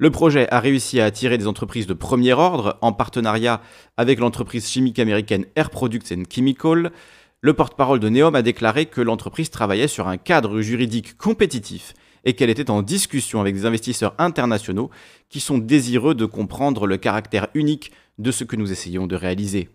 Le 0.00 0.10
projet 0.10 0.48
a 0.50 0.60
réussi 0.60 1.00
à 1.00 1.06
attirer 1.06 1.38
des 1.38 1.48
entreprises 1.48 1.88
de 1.88 1.94
premier 1.94 2.32
ordre 2.32 2.78
en 2.82 2.92
partenariat 2.92 3.60
avec 3.96 4.20
l'entreprise 4.20 4.68
chimique 4.68 5.00
américaine 5.00 5.44
Air 5.56 5.70
Products 5.70 6.12
and 6.12 6.22
Chemical. 6.30 6.92
Le 7.40 7.52
porte-parole 7.52 7.98
de 7.98 8.08
Neom 8.08 8.36
a 8.36 8.42
déclaré 8.42 8.86
que 8.86 9.00
l'entreprise 9.00 9.50
travaillait 9.50 9.88
sur 9.88 10.06
un 10.06 10.16
cadre 10.16 10.60
juridique 10.60 11.16
compétitif 11.16 11.94
et 12.24 12.34
qu'elle 12.34 12.50
était 12.50 12.70
en 12.70 12.82
discussion 12.82 13.40
avec 13.40 13.54
des 13.54 13.66
investisseurs 13.66 14.14
internationaux 14.18 14.90
qui 15.28 15.40
sont 15.40 15.58
désireux 15.58 16.14
de 16.14 16.26
comprendre 16.26 16.86
le 16.86 16.96
caractère 16.96 17.48
unique 17.54 17.90
de 18.18 18.30
ce 18.30 18.44
que 18.44 18.56
nous 18.56 18.70
essayons 18.70 19.08
de 19.08 19.16
réaliser. 19.16 19.68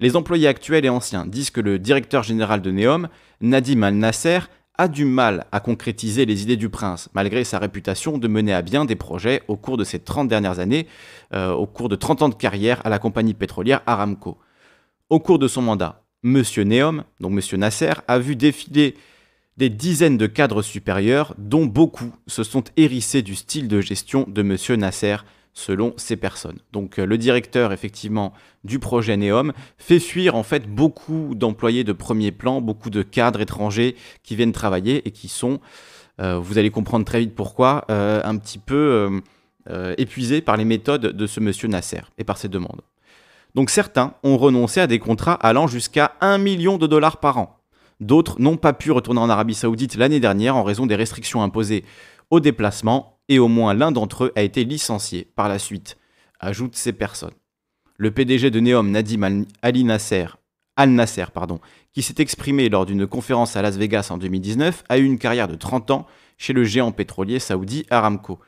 Les 0.00 0.14
employés 0.14 0.46
actuels 0.46 0.84
et 0.84 0.88
anciens 0.88 1.26
disent 1.26 1.50
que 1.50 1.60
le 1.60 1.78
directeur 1.78 2.22
général 2.22 2.62
de 2.62 2.70
Neom, 2.70 3.08
Nadim 3.40 3.82
Al-Nasser, 3.82 4.40
a 4.78 4.86
du 4.86 5.04
mal 5.04 5.44
à 5.50 5.58
concrétiser 5.58 6.24
les 6.24 6.42
idées 6.44 6.56
du 6.56 6.68
prince, 6.68 7.08
malgré 7.12 7.42
sa 7.42 7.58
réputation 7.58 8.16
de 8.16 8.28
mener 8.28 8.54
à 8.54 8.62
bien 8.62 8.84
des 8.84 8.94
projets 8.94 9.42
au 9.48 9.56
cours 9.56 9.76
de 9.76 9.82
ces 9.82 9.98
30 9.98 10.28
dernières 10.28 10.60
années, 10.60 10.86
euh, 11.34 11.50
au 11.50 11.66
cours 11.66 11.88
de 11.88 11.96
30 11.96 12.22
ans 12.22 12.28
de 12.28 12.36
carrière 12.36 12.80
à 12.86 12.88
la 12.88 13.00
compagnie 13.00 13.34
pétrolière 13.34 13.82
Aramco. 13.86 14.38
Au 15.10 15.18
cours 15.18 15.40
de 15.40 15.48
son 15.48 15.62
mandat, 15.62 16.04
M. 16.22 16.42
Neom, 16.58 17.02
donc 17.18 17.32
M. 17.32 17.58
Nasser, 17.58 17.92
a 18.06 18.18
vu 18.20 18.36
défiler 18.36 18.94
des 19.56 19.68
dizaines 19.68 20.16
de 20.16 20.28
cadres 20.28 20.62
supérieurs, 20.62 21.34
dont 21.38 21.66
beaucoup 21.66 22.14
se 22.28 22.44
sont 22.44 22.62
hérissés 22.76 23.22
du 23.22 23.34
style 23.34 23.66
de 23.66 23.80
gestion 23.80 24.24
de 24.28 24.42
M. 24.42 24.78
Nasser, 24.78 25.16
selon 25.58 25.92
ces 25.96 26.16
personnes. 26.16 26.58
Donc 26.72 26.98
euh, 26.98 27.04
le 27.04 27.18
directeur 27.18 27.72
effectivement 27.72 28.32
du 28.62 28.78
projet 28.78 29.16
Neom 29.16 29.52
fait 29.76 29.98
fuir 29.98 30.36
en 30.36 30.44
fait 30.44 30.68
beaucoup 30.68 31.34
d'employés 31.34 31.82
de 31.82 31.92
premier 31.92 32.30
plan, 32.30 32.60
beaucoup 32.60 32.90
de 32.90 33.02
cadres 33.02 33.40
étrangers 33.40 33.96
qui 34.22 34.36
viennent 34.36 34.52
travailler 34.52 35.06
et 35.06 35.10
qui 35.10 35.26
sont, 35.26 35.58
euh, 36.20 36.38
vous 36.38 36.58
allez 36.58 36.70
comprendre 36.70 37.04
très 37.04 37.18
vite 37.18 37.34
pourquoi, 37.34 37.84
euh, 37.90 38.20
un 38.24 38.36
petit 38.36 38.58
peu 38.58 39.20
épuisés 39.98 40.40
par 40.40 40.56
les 40.56 40.64
méthodes 40.64 41.08
de 41.08 41.26
ce 41.26 41.40
monsieur 41.40 41.68
Nasser 41.68 42.00
et 42.16 42.24
par 42.24 42.38
ses 42.38 42.48
demandes. 42.48 42.80
Donc 43.54 43.68
certains 43.68 44.14
ont 44.22 44.38
renoncé 44.38 44.80
à 44.80 44.86
des 44.86 44.98
contrats 44.98 45.34
allant 45.34 45.66
jusqu'à 45.66 46.12
1 46.22 46.38
million 46.38 46.78
de 46.78 46.86
dollars 46.86 47.18
par 47.18 47.36
an. 47.36 47.58
D'autres 48.00 48.40
n'ont 48.40 48.56
pas 48.56 48.72
pu 48.72 48.92
retourner 48.92 49.20
en 49.20 49.28
Arabie 49.28 49.54
Saoudite 49.54 49.96
l'année 49.96 50.20
dernière 50.20 50.56
en 50.56 50.62
raison 50.62 50.86
des 50.86 50.94
restrictions 50.94 51.42
imposées 51.42 51.84
au 52.30 52.40
déplacement 52.40 53.17
et 53.28 53.38
au 53.38 53.48
moins 53.48 53.74
l'un 53.74 53.92
d'entre 53.92 54.24
eux 54.24 54.32
a 54.36 54.42
été 54.42 54.64
licencié 54.64 55.28
par 55.36 55.48
la 55.48 55.58
suite, 55.58 55.98
ajoutent 56.40 56.76
ces 56.76 56.92
personnes. 56.92 57.34
Le 57.96 58.10
PDG 58.10 58.50
de 58.50 58.60
Neom, 58.60 58.90
Nadim 58.90 59.44
Al 59.62 59.76
Nasser, 59.84 60.26
Al 60.76 60.90
Nasser 60.90 61.26
qui 61.92 62.02
s'est 62.02 62.14
exprimé 62.18 62.68
lors 62.68 62.86
d'une 62.86 63.06
conférence 63.06 63.56
à 63.56 63.62
Las 63.62 63.76
Vegas 63.76 64.08
en 64.10 64.18
2019, 64.18 64.84
a 64.88 64.98
eu 64.98 65.04
une 65.04 65.18
carrière 65.18 65.48
de 65.48 65.56
30 65.56 65.90
ans 65.90 66.06
chez 66.36 66.52
le 66.52 66.62
géant 66.62 66.92
pétrolier 66.92 67.40
saoudi 67.40 67.84
Aramco. 67.90 68.38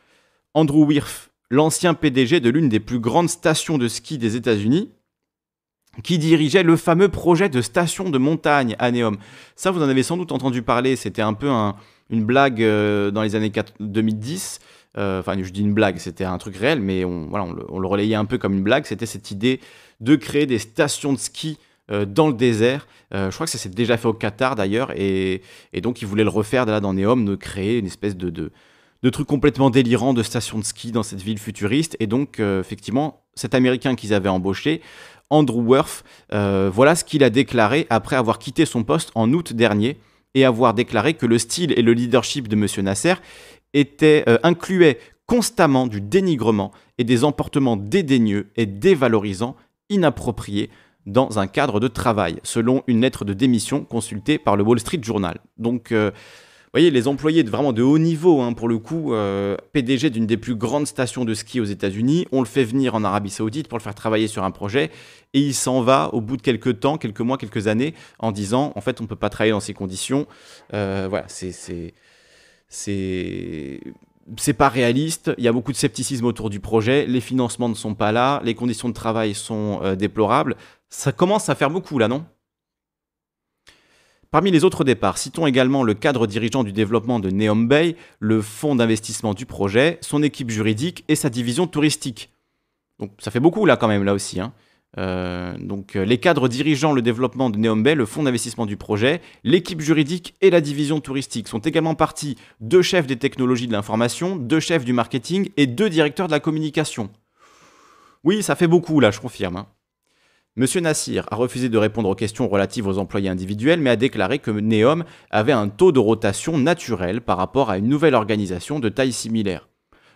Andrew 0.55 0.85
Wirth, 0.85 1.31
l'ancien 1.51 1.95
PDG 1.95 2.39
de 2.39 2.49
l'une 2.49 2.69
des 2.69 2.79
plus 2.79 3.01
grandes 3.01 3.29
stations 3.29 3.79
de 3.79 3.89
ski 3.89 4.19
des 4.19 4.37
États-Unis, 4.37 4.91
qui 6.05 6.19
dirigeait 6.19 6.63
le 6.63 6.77
fameux 6.77 7.09
projet 7.09 7.49
de 7.49 7.61
station 7.61 8.11
de 8.11 8.19
montagne 8.19 8.77
à 8.79 8.93
Neom. 8.93 9.19
Ça, 9.57 9.73
vous 9.73 9.83
en 9.83 9.89
avez 9.89 10.05
sans 10.05 10.17
doute 10.17 10.31
entendu 10.31 10.63
parler, 10.63 10.95
c'était 10.95 11.23
un 11.23 11.35
peu 11.35 11.51
un, 11.51 11.75
une 12.11 12.25
blague 12.25 12.63
euh, 12.63 13.11
dans 13.11 13.23
les 13.23 13.37
années 13.37 13.53
2010. 13.79 14.59
Euh, 14.99 15.21
enfin, 15.21 15.41
je 15.41 15.51
dis 15.51 15.61
une 15.63 15.73
blague, 15.73 15.99
c'était 15.99 16.25
un 16.25 16.39
truc 16.39 16.57
réel, 16.57 16.81
mais 16.81 17.05
on, 17.05 17.27
voilà, 17.29 17.47
on, 17.69 17.79
le, 17.79 17.87
relayait 17.87 18.17
un 18.17 18.25
peu 18.25 18.39
comme 18.39 18.55
une 18.55 18.63
blague. 18.63 18.85
C'était 18.85 19.07
cette 19.07 19.31
idée 19.31 19.61
de 20.01 20.17
créer 20.17 20.47
des 20.47 20.59
stations 20.59 21.13
de 21.13 21.19
ski 21.19 21.59
euh, 21.91 22.05
dans 22.05 22.29
le 22.29 22.35
désert. 22.35 22.87
je 23.13 23.31
crois 23.31 23.47
que 23.47 23.53
ça 23.53 23.59
s'est 23.59 23.69
déjà 23.69 23.97
fait 23.97 24.09
au 24.09 24.13
Qatar 24.13 24.57
d'ailleurs, 24.57 24.93
et, 24.97 25.43
donc 25.83 26.03
ils 26.03 26.07
voulaient 26.07 26.25
le 26.25 26.31
refaire 26.31 26.67
là 26.67 26.81
dans 26.81 26.93
Neom, 26.93 27.25
de 27.25 27.37
créer 27.37 27.79
une 27.79 27.87
espèce 27.87 28.17
de, 28.17 28.31
de, 28.31 29.11
truc 29.11 29.27
complètement 29.27 29.71
délirant 29.71 30.13
de 30.13 30.23
stations 30.23 30.59
de 30.59 30.65
ski 30.65 30.93
dans 30.93 31.03
cette 31.03 31.23
ville 31.23 31.39
futuriste. 31.39 31.97
Et 32.01 32.07
donc, 32.07 32.41
effectivement, 32.41 33.23
cet 33.35 33.55
Américain 33.55 33.95
qu'ils 33.95 34.15
avaient 34.15 34.29
embauché, 34.29 34.81
Andrew 35.31 35.63
Worth, 35.63 36.05
voilà 36.31 36.95
ce 36.95 37.05
qu'il 37.05 37.25
a 37.25 37.31
déclaré 37.31 37.87
après 37.91 38.17
avoir 38.17 38.39
quitté 38.39 38.67
son 38.67 38.85
poste 38.85 39.11
en 39.15 39.33
août 39.33 39.53
dernier 39.53 39.99
et 40.35 40.45
avoir 40.45 40.75
déclaré 40.75 41.15
que 41.15 41.27
le 41.27 41.39
style 41.39 41.73
et 41.77 41.83
le 41.83 41.93
leadership 41.93 42.49
de 42.49 42.57
M. 42.57 42.85
Nasser 42.85 43.15
euh, 43.77 44.39
incluaient 44.43 44.99
constamment 45.27 45.87
du 45.87 46.01
dénigrement 46.01 46.73
et 46.99 47.05
des 47.05 47.25
emportements 47.25 47.77
dédaigneux 47.77 48.51
et 48.57 48.67
dévalorisants 48.67 49.57
inappropriés 49.89 50.71
dans 51.07 51.39
un 51.39 51.47
cadre 51.47 51.81
de 51.81 51.89
travail, 51.89 52.41
selon 52.43 52.83
une 52.87 53.01
lettre 53.01 53.25
de 53.25 53.33
démission 53.33 53.85
consultée 53.85 54.39
par 54.39 54.57
le 54.57 54.63
Wall 54.63 54.81
Street 54.81 55.01
Journal. 55.03 55.39
Donc, 55.57 55.93
euh, 55.93 56.11
voyez, 56.73 56.91
les 56.91 57.09
employés 57.09 57.43
de 57.43 57.51
vraiment 57.51 57.73
de 57.73 57.83
haut 57.83 57.99
niveau, 57.99 58.41
hein, 58.41 58.53
pour 58.53 58.69
le 58.69 58.79
coup, 58.79 59.13
euh, 59.13 59.57
PDG 59.73 60.11
d'une 60.11 60.27
des 60.27 60.37
plus 60.37 60.55
grandes 60.55 60.87
stations 60.87 61.25
de 61.25 61.35
ski 61.35 61.61
aux 61.61 61.65
États-Unis, 61.65 62.27
on 62.33 62.41
le 62.41 62.47
fait 62.47 62.65
venir 62.65 62.95
en 62.95 63.03
Arabie 63.03 63.31
Saoudite 63.31 63.69
pour 63.69 63.79
le 63.79 63.83
faire 63.83 63.95
travailler 63.95 64.29
sur 64.29 64.45
un 64.45 64.51
projet, 64.51 64.91
et 65.35 65.41
il 65.41 65.55
s'en 65.55 65.83
va 65.83 66.11
au 66.13 66.21
bout 66.21 66.37
de 66.37 66.43
quelques 66.43 66.81
temps, 66.81 66.97
quelques 66.97 67.21
mois, 67.21 67.39
quelques 67.39 67.67
années, 67.67 67.95
en 68.19 68.31
disant, 68.33 68.73
en 68.77 68.81
fait, 68.81 69.01
on 69.01 69.05
ne 69.05 69.09
peut 69.09 69.17
pas 69.17 69.31
travailler 69.31 69.53
dans 69.53 69.61
ces 69.61 69.75
conditions. 69.75 70.27
Euh, 70.75 71.07
voilà, 71.09 71.25
c'est 71.29 71.53
c'est 72.69 73.81
c'est 74.37 74.53
pas 74.53 74.69
réaliste, 74.69 75.33
il 75.39 75.45
y 75.45 75.49
a 75.49 75.53
beaucoup 75.53 75.73
de 75.73 75.77
scepticisme 75.77 76.25
autour 76.25 76.51
du 76.51 76.61
projet, 76.61 77.05
les 77.07 77.21
financements 77.21 77.69
ne 77.69 77.75
sont 77.75 77.95
pas 77.95 78.13
là, 78.13 78.41
les 78.45 78.55
conditions 78.55 78.89
de 78.89 78.95
travail 78.95 79.35
sont 79.35 79.81
euh, 79.83 79.97
déplorables. 79.97 80.57
Ça 80.89 81.11
commence 81.11 81.49
à 81.49 81.57
faire 81.57 81.71
beaucoup 81.71 81.99
là, 81.99 82.07
non? 82.07 82.25
Parmi 84.31 84.53
les 84.53 84.63
autres 84.63 84.85
départs, 84.85 85.19
citons 85.19 85.49
également 85.49 85.83
le 85.83 85.93
cadre 85.93 86.29
dirigeant 86.29 86.63
du 86.63 86.71
développement 86.73 87.19
de 87.19 87.31
Neom 87.31 87.67
Bay, 87.67 87.97
le 88.21 88.41
fonds 88.41 88.77
d'investissement 88.77 89.35
du 89.35 89.45
projet, 89.45 89.99
son 90.03 90.23
équipe 90.23 90.51
juridique 90.51 91.05
et 91.09 91.17
sa 91.17 91.31
division 91.31 91.67
touristique. 91.67 92.31
Donc 93.01 93.11
ça 93.19 93.33
fait 93.33 93.41
beaucoup 93.41 93.67
là 93.67 93.77
quand 93.77 93.89
même, 93.89 94.05
là 94.05 94.15
aussi. 94.15 94.39
Hein. 94.39 94.53
Euh, 94.99 95.57
donc 95.59 95.97
euh, 95.97 96.05
les 96.05 96.19
cadres 96.19 96.47
dirigeant 96.47 96.93
le 96.93 97.03
développement 97.03 97.51
de 97.51 97.59
Neom 97.59 97.83
Bay, 97.83 97.97
le 97.97 98.07
fonds 98.07 98.23
d'investissement 98.23 98.67
du 98.67 98.77
projet, 98.77 99.21
l'équipe 99.43 99.81
juridique 99.81 100.37
et 100.41 100.51
la 100.51 100.61
division 100.61 101.01
touristique 101.01 101.49
sont 101.49 101.59
également 101.59 101.97
partis 101.97 102.37
deux 102.61 102.83
chefs 102.83 103.09
des 103.09 103.17
technologies 103.17 103.67
de 103.67 103.73
l'information, 103.73 104.37
deux 104.37 104.61
chefs 104.61 104.85
du 104.85 104.93
marketing 104.93 105.51
et 105.57 105.67
deux 105.67 105.91
directeurs 105.91 106.29
de 106.29 106.33
la 106.33 106.41
communication. 106.41 107.11
Oui, 108.23 108.45
ça 108.45 108.55
fait 108.55 108.69
beaucoup 108.69 109.01
là, 109.01 109.11
je 109.11 109.19
confirme. 109.19 109.57
Hein. 109.57 109.67
Monsieur 110.57 110.81
Nassir 110.81 111.27
a 111.31 111.37
refusé 111.37 111.69
de 111.69 111.79
répondre 111.79 112.09
aux 112.09 112.17
questions 112.17 112.49
relatives 112.49 112.89
aux 112.89 112.99
employés 112.99 113.29
individuels, 113.29 113.79
mais 113.79 113.91
a 113.91 113.95
déclaré 113.95 114.41
que 114.41 114.51
Neom 114.51 115.05
avait 115.31 115.53
un 115.53 115.69
taux 115.69 115.93
de 115.93 116.01
rotation 116.01 116.59
naturel 116.59 117.21
par 117.21 117.39
rapport 117.39 117.71
à 117.71 117.79
une 117.79 117.87
nouvelle 117.87 118.17
organisation 118.17 118.81
de 118.81 118.89
taille 118.89 119.13
similaire. 119.13 119.69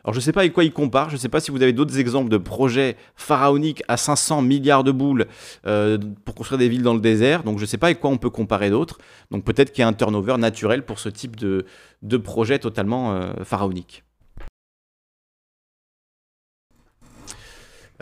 Alors 0.03 0.13
je 0.13 0.19
ne 0.19 0.23
sais 0.23 0.33
pas 0.33 0.41
avec 0.41 0.53
quoi 0.53 0.65
il 0.65 0.73
compare, 0.73 1.09
je 1.09 1.15
ne 1.15 1.21
sais 1.21 1.29
pas 1.29 1.39
si 1.39 1.53
vous 1.53 1.63
avez 1.63 1.73
d'autres 1.73 2.01
exemples 2.01 2.31
de 2.31 2.37
projets 2.37 2.97
pharaoniques 3.15 3.85
à 3.87 3.97
500 3.97 4.43
milliards 4.43 4.83
de 4.83 4.91
boules 4.91 5.29
euh, 5.67 5.99
pour 6.25 6.35
construire 6.35 6.59
des 6.59 6.69
villes 6.69 6.83
dans 6.83 6.95
le 6.95 7.01
désert, 7.01 7.45
donc 7.45 7.59
je 7.59 7.63
ne 7.63 7.67
sais 7.67 7.79
pas 7.79 7.87
avec 7.87 8.01
quoi 8.01 8.11
on 8.11 8.19
peut 8.19 8.29
comparer 8.29 8.71
d'autres. 8.71 8.99
Donc 9.31 9.45
peut-être 9.45 9.71
qu'il 9.71 9.83
y 9.83 9.85
a 9.85 9.89
un 9.89 9.93
turnover 9.93 10.37
naturel 10.37 10.85
pour 10.85 10.99
ce 10.99 11.09
type 11.09 11.37
de, 11.37 11.65
de 12.03 12.17
projet 12.17 12.59
totalement 12.59 13.15
euh, 13.15 13.33
pharaonique. 13.45 14.04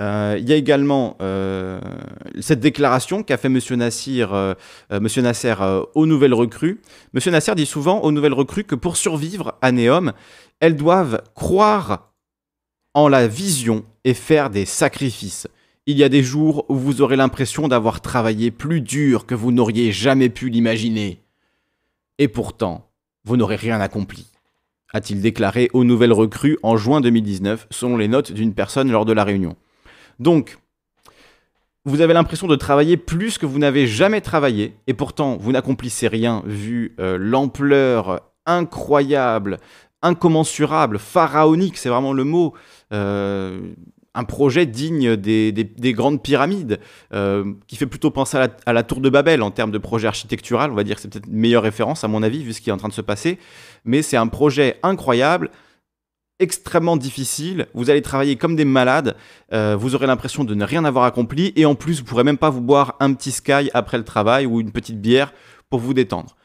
Euh, 0.03 0.37
il 0.39 0.47
y 0.49 0.53
a 0.53 0.57
également 0.57 1.17
cette 2.41 2.61
déclaration 2.61 3.23
qu'a 3.23 3.37
fait 3.37 3.49
M. 3.49 3.59
Nassir, 3.77 4.57
Monsieur 4.91 5.23
Nasser 5.23 5.55
aux 5.95 6.07
nouvelles 6.07 6.35
recrues. 6.35 6.81
M. 7.15 7.33
Nasser 7.33 7.55
dit 7.55 7.67
souvent 7.67 8.01
aux 8.01 8.13
nouvelles 8.13 8.35
recrues 8.35 8.65
que 8.65 8.75
pour 8.75 8.97
survivre 8.97 9.55
à 9.63 9.73
Neom, 9.73 10.13
elles 10.61 10.77
doivent 10.77 11.23
croire 11.35 12.13
en 12.95 13.09
la 13.09 13.27
vision 13.27 13.85
et 14.05 14.15
faire 14.15 14.51
des 14.51 14.65
sacrifices. 14.65 15.49
Il 15.87 15.97
y 15.97 16.05
a 16.05 16.09
des 16.09 16.23
jours 16.23 16.65
où 16.69 16.77
vous 16.77 17.03
aurez 17.03 17.17
l'impression 17.17 17.67
d'avoir 17.67 18.01
travaillé 18.01 18.51
plus 18.51 18.81
dur 18.81 19.27
que 19.27 19.35
vous 19.35 19.51
n'auriez 19.51 19.91
jamais 19.93 20.29
pu 20.29 20.49
l'imaginer. 20.49 21.21
Et 22.19 22.29
pourtant, 22.29 22.91
vous 23.25 23.37
n'aurez 23.37 23.57
rien 23.57 23.81
accompli, 23.81 24.27
a-t-il 24.93 25.21
déclaré 25.21 25.71
aux 25.73 25.85
nouvelles 25.85 26.13
recrues 26.13 26.59
en 26.63 26.77
juin 26.77 27.01
2019, 27.01 27.67
selon 27.71 27.97
les 27.97 28.09
notes 28.09 28.33
d'une 28.33 28.55
personne 28.55 28.91
lors 28.93 29.05
de 29.05 29.13
la 29.13 29.25
réunion. 29.25 29.57
Donc, 30.23 30.59
vous 31.85 32.01
avez 32.01 32.15
l'impression 32.15 32.47
de 32.47 32.57
travailler 32.57 32.97
plus 32.97 33.39
que 33.39 33.47
vous 33.47 33.59
n'avez 33.59 33.87
jamais 33.87 34.21
travaillé, 34.21 34.77
et 34.87 34.95
pourtant 34.95 35.37
vous 35.37 35.53
n'accomplissez 35.53 36.09
rien 36.09 36.43
vu 36.47 36.95
euh, 37.01 37.19
l'ampleur 37.19 38.23
incroyable 38.47 39.59
incommensurable, 40.03 40.99
pharaonique, 40.99 41.79
c'est 41.79 41.89
vraiment 41.89 42.13
le 42.13 42.25
mot. 42.25 42.55
Euh, 42.93 43.61
un 44.15 44.25
projet 44.25 44.67
digne 44.67 45.17
des, 45.17 45.93
grandes 45.95 46.23
pyramides, 46.23 46.81
euh, 47.15 47.55
qui 47.67 47.77
fait 47.77 47.87
plutôt 47.87 48.11
penser 48.11 48.37
à 48.67 48.73
la, 48.73 48.83
tour 48.83 49.01
de 49.01 49.09
Babel 49.09 49.41
en 49.43 49.51
termes 49.51 49.71
de 49.71 49.79
projet 49.79 50.07
architectural. 50.07 50.71
On 50.71 50.75
va 50.75 50.85
dire 50.85 50.97
que 50.97 51.03
c'est 51.03 51.09
peut-être 51.09 51.29
une 51.29 51.39
meilleure 51.39 51.63
référence, 51.63 52.05
à 52.05 52.09
mon 52.09 52.23
avis, 52.23 52.45
vu 52.45 52.53
ce 52.53 52.61
qui 52.61 52.69
est 52.69 52.73
en 52.73 52.77
train 52.77 52.89
de 52.89 52.93
se 52.93 53.01
passer. 53.01 53.39
Mais 53.87 54.03
c'est 54.03 54.19
un 54.19 54.27
projet 54.27 54.79
incroyable, 54.83 55.51
extrêmement 56.43 56.97
difficile. 56.97 57.67
Vous 57.75 57.89
allez 57.89 58.03
travailler 58.03 58.37
comme 58.37 58.57
des 58.57 58.65
malades. 58.65 59.17
Euh, 59.53 59.77
vous 59.79 59.95
aurez 59.95 60.07
l'impression 60.07 60.45
de 60.45 60.55
ne 60.55 60.65
rien 60.65 60.85
avoir 60.85 61.05
accompli. 61.05 61.53
Et 61.57 61.65
en 61.65 61.75
plus, 61.75 62.01
vous 62.01 62.05
pourrez 62.05 62.25
même 62.25 62.39
pas 62.39 62.51
vous 62.51 62.61
boire 62.61 62.97
un 63.01 63.15
petit 63.15 63.33
sky 63.33 63.71
après 63.73 63.99
le 63.99 64.05
travail 64.05 64.47
ou 64.47 64.61
une 64.61 64.73
petite 64.73 65.01
bière 65.01 65.33
pour 65.71 65.81
vous 65.81 65.95
détendre 65.95 66.37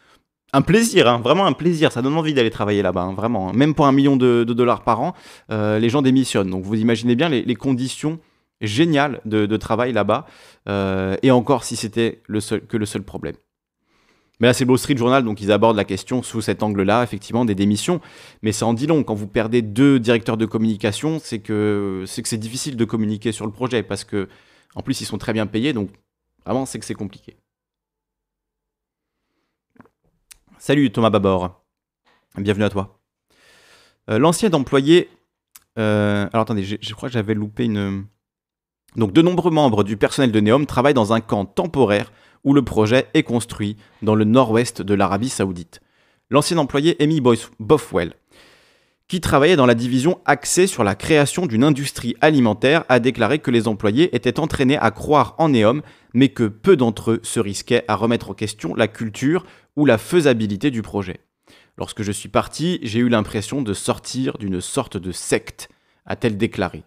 un 0.53 0.61
plaisir, 0.61 1.07
hein, 1.07 1.19
vraiment 1.19 1.45
un 1.45 1.53
plaisir. 1.53 1.91
Ça 1.91 2.01
donne 2.01 2.15
envie 2.15 2.33
d'aller 2.33 2.49
travailler 2.49 2.81
là-bas, 2.81 3.01
hein, 3.01 3.13
vraiment. 3.13 3.49
Hein. 3.49 3.53
Même 3.53 3.75
pour 3.75 3.85
un 3.85 3.91
million 3.91 4.15
de, 4.15 4.43
dollars 4.43 4.83
par 4.83 5.01
an, 5.01 5.13
euh, 5.51 5.79
les 5.79 5.89
gens 5.89 6.01
démissionnent. 6.01 6.49
Donc 6.49 6.63
vous 6.63 6.75
imaginez 6.75 7.15
bien 7.15 7.29
les, 7.29 7.55
conditions 7.55 8.19
géniales 8.61 9.19
de, 9.25 9.57
travail 9.57 9.91
là-bas. 9.93 10.25
Euh, 10.69 11.15
et 11.21 11.31
encore 11.31 11.63
si 11.63 11.75
c'était 11.75 12.21
que 12.27 12.77
le 12.77 12.85
seul 12.85 13.03
problème. 13.03 13.35
Mais 14.39 14.47
là, 14.47 14.53
c'est 14.53 14.65
le 14.65 14.69
Wall 14.69 14.77
Street 14.77 14.95
Journal, 14.95 15.23
donc 15.23 15.41
ils 15.41 15.51
abordent 15.51 15.77
la 15.77 15.83
question 15.83 16.21
sous 16.21 16.41
cet 16.41 16.61
angle-là, 16.61 17.03
effectivement, 17.03 17.43
des 17.43 17.55
démissions. 17.55 18.01
Mais 18.43 18.51
ça 18.51 18.67
en 18.67 18.73
dit 18.73 18.85
long. 18.85 19.03
Quand 19.03 19.15
vous 19.15 19.27
perdez 19.27 19.61
deux 19.63 19.99
directeurs 19.99 20.37
de 20.37 20.45
communication, 20.45 21.19
c'est 21.19 21.39
que 21.39 22.03
c'est 22.05 22.37
difficile 22.37 22.77
de 22.77 22.85
communiquer 22.85 23.31
sur 23.31 23.45
le 23.45 23.51
projet 23.51 23.81
parce 23.81 24.03
que, 24.03 24.29
en 24.75 24.81
plus, 24.81 25.01
ils 25.01 25.05
sont 25.05 25.17
très 25.17 25.33
bien 25.33 25.47
payés. 25.47 25.73
Donc, 25.73 25.89
vraiment, 26.45 26.67
c'est 26.67 26.77
que 26.77 26.85
c'est 26.85 26.93
compliqué. 26.93 27.37
Salut 30.59 30.91
Thomas 30.91 31.11
Babor, 31.11 31.63
bienvenue 32.37 32.65
à 32.65 32.69
toi. 32.69 32.99
Euh, 34.09 34.17
l'ancien 34.17 34.51
employé... 34.53 35.09
Euh, 35.77 36.27
alors 36.33 36.41
attendez, 36.43 36.63
je, 36.63 36.93
crois 36.93 37.09
que 37.09 37.13
j'avais 37.13 37.35
loupé 37.35 37.65
une... 37.65 38.05
Donc 38.95 39.13
de 39.13 39.21
nombreux 39.21 39.51
membres 39.51 39.83
du 39.83 39.97
personnel 39.97 40.31
de 40.31 40.39
Neom 40.39 40.65
travaillent 40.65 40.95
dans 40.95 41.13
un 41.13 41.21
camp 41.21 41.45
temporaire 41.45 42.11
où 42.47 42.53
le 42.53 42.61
projet 42.61 43.07
est 43.13 43.23
construit 43.23 43.75
dans 44.01 44.15
le 44.15 44.23
nord-ouest 44.23 44.81
de 44.81 44.93
l'Arabie 44.93 45.27
saoudite. 45.27 45.81
L'ancien 46.29 46.57
employé 46.57 46.95
Amy 47.03 47.21
Boffwell, 47.59 48.13
qui 49.09 49.19
travaillait 49.19 49.57
dans 49.57 49.65
la 49.65 49.75
division 49.75 50.21
axée 50.23 50.65
sur 50.65 50.85
la 50.85 50.95
création 50.95 51.45
d'une 51.45 51.65
industrie 51.65 52.15
alimentaire, 52.21 52.85
a 52.87 53.01
déclaré 53.01 53.39
que 53.39 53.51
les 53.51 53.67
employés 53.67 54.15
étaient 54.15 54.39
entraînés 54.39 54.77
à 54.77 54.91
croire 54.91 55.35
en 55.39 55.49
Neom, 55.49 55.81
mais 56.13 56.29
que 56.29 56.45
peu 56.45 56.77
d'entre 56.77 57.11
eux 57.11 57.19
se 57.21 57.41
risquaient 57.41 57.83
à 57.89 57.95
remettre 57.95 58.29
en 58.29 58.33
question 58.33 58.75
la 58.75 58.87
culture 58.87 59.45
ou 59.75 59.85
la 59.85 59.97
faisabilité 59.97 60.71
du 60.71 60.81
projet. 60.81 61.19
Lorsque 61.77 62.01
je 62.01 62.13
suis 62.13 62.29
parti, 62.29 62.79
j'ai 62.81 62.99
eu 62.99 63.09
l'impression 63.09 63.61
de 63.61 63.73
sortir 63.73 64.37
d'une 64.37 64.61
sorte 64.61 64.95
de 64.95 65.11
secte, 65.11 65.67
a-t-elle 66.05 66.37
déclaré. 66.37 66.85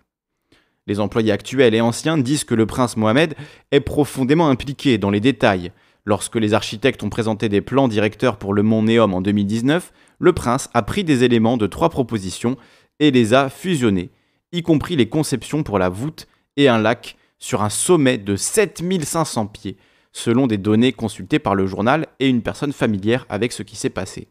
Les 0.90 0.98
employés 0.98 1.30
actuels 1.30 1.76
et 1.76 1.80
anciens 1.80 2.18
disent 2.18 2.42
que 2.42 2.56
le 2.56 2.66
prince 2.66 2.96
Mohamed 2.96 3.36
est 3.70 3.78
profondément 3.78 4.48
impliqué 4.48 4.98
dans 4.98 5.10
les 5.10 5.20
détails. 5.20 5.70
Lorsque 6.04 6.34
les 6.34 6.52
architectes 6.52 7.04
ont 7.04 7.10
présenté 7.10 7.48
des 7.48 7.60
plans 7.60 7.86
directeurs 7.86 8.38
pour 8.38 8.54
le 8.54 8.64
mont 8.64 8.82
Néom 8.82 9.14
en 9.14 9.20
2019, 9.20 9.92
le 10.18 10.32
prince 10.32 10.68
a 10.74 10.82
pris 10.82 11.04
des 11.04 11.22
éléments 11.22 11.56
de 11.56 11.68
trois 11.68 11.90
propositions 11.90 12.56
et 12.98 13.12
les 13.12 13.34
a 13.34 13.50
fusionnés, 13.50 14.10
y 14.50 14.62
compris 14.62 14.96
les 14.96 15.08
conceptions 15.08 15.62
pour 15.62 15.78
la 15.78 15.90
voûte 15.90 16.26
et 16.56 16.66
un 16.66 16.78
lac 16.78 17.16
sur 17.38 17.62
un 17.62 17.70
sommet 17.70 18.18
de 18.18 18.34
7500 18.34 19.46
pieds, 19.46 19.76
selon 20.10 20.48
des 20.48 20.58
données 20.58 20.92
consultées 20.92 21.38
par 21.38 21.54
le 21.54 21.68
journal 21.68 22.08
et 22.18 22.26
une 22.26 22.42
personne 22.42 22.72
familière 22.72 23.26
avec 23.28 23.52
ce 23.52 23.62
qui 23.62 23.76
s'est 23.76 23.90
passé. 23.90 24.26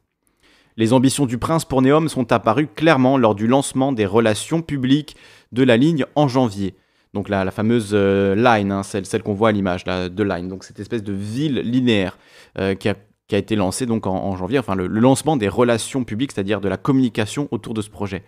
Les 0.80 0.94
ambitions 0.94 1.26
du 1.26 1.38
prince 1.38 1.65
pour 1.65 1.82
Neom 1.82 2.08
sont 2.08 2.32
apparues 2.32 2.70
clairement 2.74 3.18
lors 3.18 3.36
du 3.36 3.48
lancement 3.48 3.92
des 3.92 4.06
relations 4.06 4.62
publiques 4.62 5.18
de 5.52 5.63
la 5.63 5.76
ligne 5.76 6.06
en 6.15 6.30
janvier. 6.30 6.74
Donc 7.13 7.28
la, 7.28 7.52
fameuse 7.52 7.89
euh, 7.92 8.34
line, 8.34 8.72
hein, 8.72 8.84
celle, 8.84 9.22
qu'on 9.22 9.34
voit 9.34 9.50
à 9.50 9.52
l'image 9.52 9.84
de 9.84 10.24
line, 10.24 10.48
donc 10.48 10.63
cette 10.63 10.80
espèce 10.80 11.04
de 11.04 11.12
ville 11.12 11.56
linéaire 11.56 12.18
euh, 12.60 12.76
qui, 12.76 12.88
a, 12.88 12.96
été 13.32 13.58
lancée 13.58 13.88
donc 13.88 14.08
en, 14.08 14.38
janvier, 14.38 14.58
enfin 14.58 14.74
le, 14.74 14.88
le, 14.88 15.02
lancement 15.02 15.36
des 15.36 15.50
relations 15.50 16.06
publiques, 16.06 16.32
c'est-à-dire 16.32 16.62
de 16.62 16.70
la 16.70 16.78
communication 16.78 17.50
autour 17.52 17.74
de 17.74 17.82
ce 17.82 17.89
projet. 17.89 18.24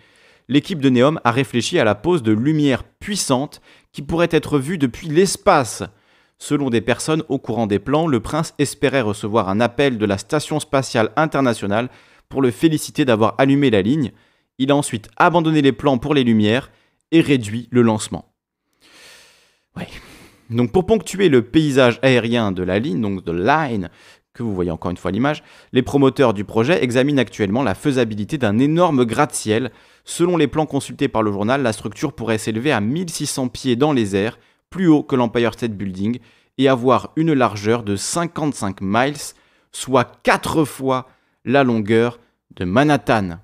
L'équipe 0.50 0.82
de 0.82 0.90
Neom 0.90 1.22
a 1.24 1.32
réfléchi 1.32 1.80
à 1.80 1.86
la 1.86 1.96
pose 1.96 2.22
de 2.22 2.34
lumière 2.34 2.84
puissante 2.84 3.62
qui 3.94 4.02
pourrait 4.02 4.28
être 4.30 4.60
vue 4.60 4.78
depuis 4.78 5.08
l'espace 5.08 5.84
Selon 6.42 6.72
des 6.72 6.82
personnes 6.82 7.22
au 7.30 7.38
courant 7.38 7.68
des 7.68 7.78
plans, 7.78 8.08
le 8.08 8.20
prince 8.20 8.56
espérait 8.58 9.02
recevoir 9.02 9.48
un 9.48 9.62
appel 9.62 10.00
de 10.00 10.06
la 10.08 10.18
Station 10.18 10.60
spatiale 10.60 11.12
internationale 11.16 11.88
pour 12.32 12.41
le 12.41 12.50
féliciter 12.50 13.06
d'avoir 13.06 13.36
allumé 13.38 13.70
la 13.70 13.84
ligne. 13.84 14.12
Il 14.58 14.72
a 14.72 14.76
ensuite 14.76 15.10
abandonné 15.17 15.62
les 15.62 15.72
plans 15.72 16.00
pour 16.00 16.15
les 16.15 16.24
lumières 16.24 16.72
et 17.12 17.22
réduit 17.22 17.67
le 17.70 17.84
lancement. 17.84 18.34
Ouais. 19.78 19.88
Donc 20.50 20.72
pour 20.72 20.86
ponctuer 20.86 21.30
le 21.30 21.44
paysage 21.44 22.00
aérien 22.02 22.52
de 22.52 22.63
la 22.63 22.80
ligne, 22.80 23.00
donc 23.00 23.24
de 23.24 23.32
line, 23.32 23.89
que 24.34 24.44
vous 24.44 24.56
voyez 24.56 24.72
encore 24.72 24.91
une 24.91 24.98
fois 24.98 25.12
l'image, 25.12 25.44
les 25.74 25.82
promoteurs 25.82 26.34
du 26.34 26.44
projet 26.44 26.84
examinent 26.84 27.20
actuellement 27.20 27.63
la 27.63 27.76
faisabilité 27.76 28.38
d'un 28.38 28.60
énorme 28.60 29.06
gratte-ciel. 29.06 29.72
Selon 30.04 30.38
les 30.38 30.48
plans 30.48 30.65
consultés 30.65 31.08
par 31.08 31.22
le 31.22 31.32
journal, 31.32 31.62
la 31.62 31.74
structure 31.74 32.13
pourrait 32.13 32.38
s'élever 32.38 32.72
à 32.72 32.82
1600 32.82 33.50
pieds 33.50 33.76
dans 33.76 33.94
les 33.94 34.15
airs 34.15 34.39
plus 34.70 34.88
haut 34.88 35.04
que 35.04 35.15
l'Empire 35.15 35.54
State 35.54 35.74
Building 35.74 36.20
et 36.58 36.67
avoir 36.67 37.12
une 37.15 37.34
largeur 37.34 37.84
de 37.84 37.96
55 37.96 38.82
miles, 38.82 39.15
soit 39.72 40.20
4 40.24 40.63
fois 40.65 41.08
la 41.45 41.63
longueur 41.63 42.19
de 42.56 42.65
Manhattan. 42.65 43.39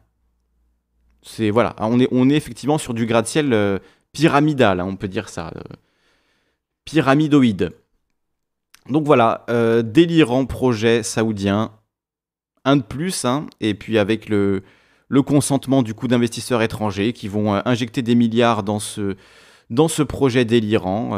C'est 1.22 1.50
voilà, 1.50 1.76
on 1.80 2.00
est, 2.00 2.08
on 2.12 2.30
est 2.30 2.36
effectivement 2.36 2.78
sur 2.78 2.94
du 2.94 3.06
gratte-ciel 3.06 3.52
euh, 3.54 3.80
pyramidal, 4.14 4.80
hein, 4.80 4.86
on 4.88 4.96
peut 4.96 5.08
dire 5.08 5.30
ça, 5.30 5.52
euh, 5.56 5.62
pyramidoïde. 6.86 7.74
Donc 8.90 9.06
voilà, 9.06 9.46
euh, 9.50 9.82
délirant 9.82 10.46
projet 10.46 11.04
saoudien, 11.04 11.72
un 12.64 12.78
de 12.78 12.84
plus, 12.84 13.26
hein, 13.26 13.48
et 13.60 13.74
puis 13.74 13.98
avec 13.98 14.30
le, 14.30 14.64
le 15.10 15.22
consentement 15.22 15.84
du 15.84 15.94
coup 15.94 16.08
d'investisseurs 16.08 16.62
étrangers 16.62 17.12
qui 17.12 17.28
vont 17.28 17.54
injecter 17.54 18.02
des 18.02 18.16
milliards 18.16 18.64
dans 18.64 18.80
ce, 18.80 19.18
dans 19.70 19.88
ce 19.90 20.04
projet 20.04 20.46
délirant. 20.46 21.18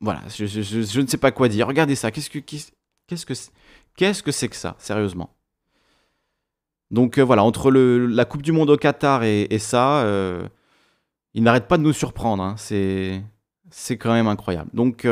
Voilà, 0.00 0.22
je, 0.28 1.00
ne 1.00 1.06
sais 1.06 1.16
pas 1.16 1.32
quoi 1.32 1.48
dire. 1.48 1.66
Regardez 1.66 1.94
ça. 1.94 2.10
Qu'est-ce 2.10 2.28
que 2.28 2.38
qu'est-ce 2.38 3.24
que 3.24 3.32
qu'est-ce 3.96 4.22
que 4.22 4.32
c'est 4.32 4.48
que 4.48 4.56
ça, 4.56 4.76
sérieusement? 4.78 5.30
Donc 6.90 7.18
euh, 7.18 7.22
voilà, 7.22 7.44
entre 7.44 7.70
la 7.70 8.24
Coupe 8.24 8.42
du 8.42 8.52
Monde 8.52 8.70
au 8.70 8.76
Qatar 8.76 9.24
et, 9.24 9.58
ça, 9.58 10.02
euh, 10.04 10.46
il 11.34 11.42
n'arrête 11.42 11.66
pas 11.66 11.78
de 11.78 11.82
nous 11.82 11.92
surprendre. 11.92 12.42
Hein. 12.42 12.54
C'est 12.58 13.22
c'est 13.70 13.96
quand 13.96 14.12
même 14.12 14.28
incroyable. 14.28 14.70
Donc 14.72 15.06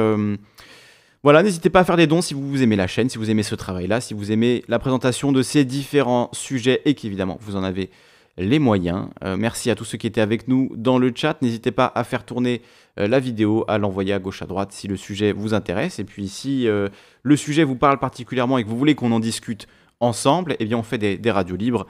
voilà, 1.24 1.44
n'hésitez 1.44 1.70
pas 1.70 1.80
à 1.80 1.84
faire 1.84 1.96
des 1.96 2.08
dons 2.08 2.20
si 2.20 2.34
vous 2.34 2.62
aimez 2.62 2.74
la 2.74 2.88
chaîne, 2.88 3.08
si 3.08 3.16
vous 3.16 3.30
aimez 3.30 3.44
ce 3.44 3.54
travail-là, 3.54 4.00
si 4.00 4.12
vous 4.12 4.32
aimez 4.32 4.64
la 4.66 4.80
présentation 4.80 5.30
de 5.30 5.42
ces 5.42 5.64
différents 5.64 6.28
sujets 6.32 6.82
et 6.84 6.94
qu'évidemment 6.94 7.38
vous 7.40 7.54
en 7.54 7.62
avez 7.62 7.90
les 8.38 8.58
moyens. 8.58 9.08
Euh, 9.24 9.36
merci 9.36 9.70
à 9.70 9.74
tous 9.74 9.84
ceux 9.84 9.98
qui 9.98 10.06
étaient 10.06 10.20
avec 10.20 10.48
nous 10.48 10.70
dans 10.76 10.98
le 10.98 11.12
chat. 11.14 11.40
N'hésitez 11.42 11.70
pas 11.70 11.90
à 11.94 12.04
faire 12.04 12.24
tourner 12.24 12.62
euh, 12.98 13.06
la 13.06 13.20
vidéo, 13.20 13.64
à 13.68 13.78
l'envoyer 13.78 14.12
à 14.12 14.18
gauche 14.18 14.42
à 14.42 14.46
droite 14.46 14.72
si 14.72 14.88
le 14.88 14.96
sujet 14.96 15.32
vous 15.32 15.54
intéresse. 15.54 15.98
Et 15.98 16.04
puis 16.04 16.28
si 16.28 16.66
euh, 16.66 16.88
le 17.22 17.36
sujet 17.36 17.64
vous 17.64 17.76
parle 17.76 17.98
particulièrement 17.98 18.58
et 18.58 18.64
que 18.64 18.68
vous 18.68 18.78
voulez 18.78 18.94
qu'on 18.94 19.12
en 19.12 19.20
discute 19.20 19.66
ensemble, 20.00 20.56
eh 20.58 20.64
bien, 20.64 20.78
on 20.78 20.82
fait 20.82 20.98
des, 20.98 21.30
radios 21.30 21.54
libres 21.54 21.86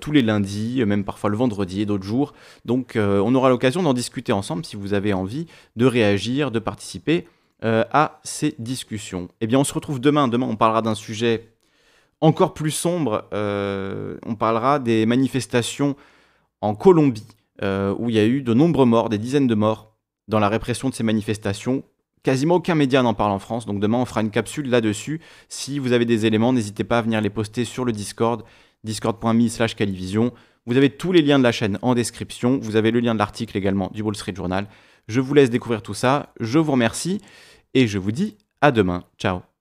tous 0.00 0.12
les 0.12 0.20
lundis, 0.20 0.84
même 0.84 1.04
parfois 1.04 1.30
le 1.30 1.38
vendredi 1.38 1.80
et 1.80 1.86
d'autres 1.86 2.04
jours. 2.04 2.34
Donc, 2.66 2.98
on 2.98 3.34
aura 3.34 3.48
l'occasion 3.48 3.82
d'en 3.82 3.94
discuter 3.94 4.30
ensemble 4.30 4.62
si 4.66 4.76
vous 4.76 4.92
avez 4.92 5.14
envie 5.14 5.46
de 5.74 5.86
réagir, 5.86 6.50
de 6.50 6.58
participer 6.58 7.26
à 7.62 8.20
ces 8.24 8.54
discussions. 8.58 9.28
Eh 9.40 9.46
bien, 9.46 9.58
on 9.58 9.64
se 9.64 9.72
retrouve 9.72 10.00
demain. 10.00 10.28
Demain, 10.28 10.46
on 10.46 10.56
parlera 10.56 10.82
d'un 10.82 10.94
sujet 10.94 11.48
encore 12.20 12.54
plus 12.54 12.70
sombre. 12.70 13.28
on 13.32 14.34
parlera 14.34 14.78
des 14.78 15.06
manifestations 15.06 15.96
en 16.60 16.74
Colombie, 16.74 17.26
où 17.62 18.08
il 18.08 18.14
y 18.14 18.18
a 18.18 18.26
eu 18.26 18.42
de 18.42 18.54
nombreux 18.54 18.86
morts, 18.86 19.08
des 19.08 19.18
dizaines 19.18 19.46
de 19.46 19.54
morts 19.54 19.96
dans 20.28 20.38
la 20.38 20.48
répression 20.48 20.88
de 20.88 20.94
ces 20.94 21.04
manifestations. 21.04 21.84
Quasiment 22.22 22.56
aucun 22.56 22.74
média 22.74 23.02
n'en 23.02 23.14
parle 23.14 23.30
en 23.30 23.38
France, 23.38 23.66
donc 23.66 23.78
demain 23.78 23.98
on 23.98 24.04
fera 24.04 24.20
une 24.20 24.30
capsule 24.30 24.68
là-dessus. 24.68 25.20
Si 25.48 25.78
vous 25.78 25.92
avez 25.92 26.04
des 26.04 26.26
éléments, 26.26 26.52
n'hésitez 26.52 26.82
pas 26.82 26.98
à 26.98 27.02
venir 27.02 27.20
les 27.20 27.30
poster 27.30 27.64
sur 27.64 27.84
le 27.84 27.92
Discord, 27.92 28.42
discord.me 28.82 29.48
slash 29.48 29.76
calivision. 29.76 30.32
Vous 30.66 30.76
avez 30.76 30.90
tous 30.90 31.12
les 31.12 31.22
liens 31.22 31.38
de 31.38 31.44
la 31.44 31.52
chaîne 31.52 31.78
en 31.82 31.94
description, 31.94 32.58
vous 32.60 32.74
avez 32.74 32.90
le 32.90 32.98
lien 32.98 33.14
de 33.14 33.20
l'article 33.20 33.56
également 33.56 33.90
du 33.94 34.02
Wall 34.02 34.16
Street 34.16 34.34
Journal. 34.34 34.66
Je 35.06 35.20
vous 35.20 35.34
laisse 35.34 35.50
découvrir 35.50 35.82
tout 35.82 35.94
ça, 35.94 36.32
je 36.40 36.58
vous 36.58 36.72
remercie 36.72 37.20
et 37.74 37.86
je 37.86 37.98
vous 37.98 38.10
dis 38.10 38.36
à 38.60 38.72
demain. 38.72 39.04
Ciao 39.18 39.55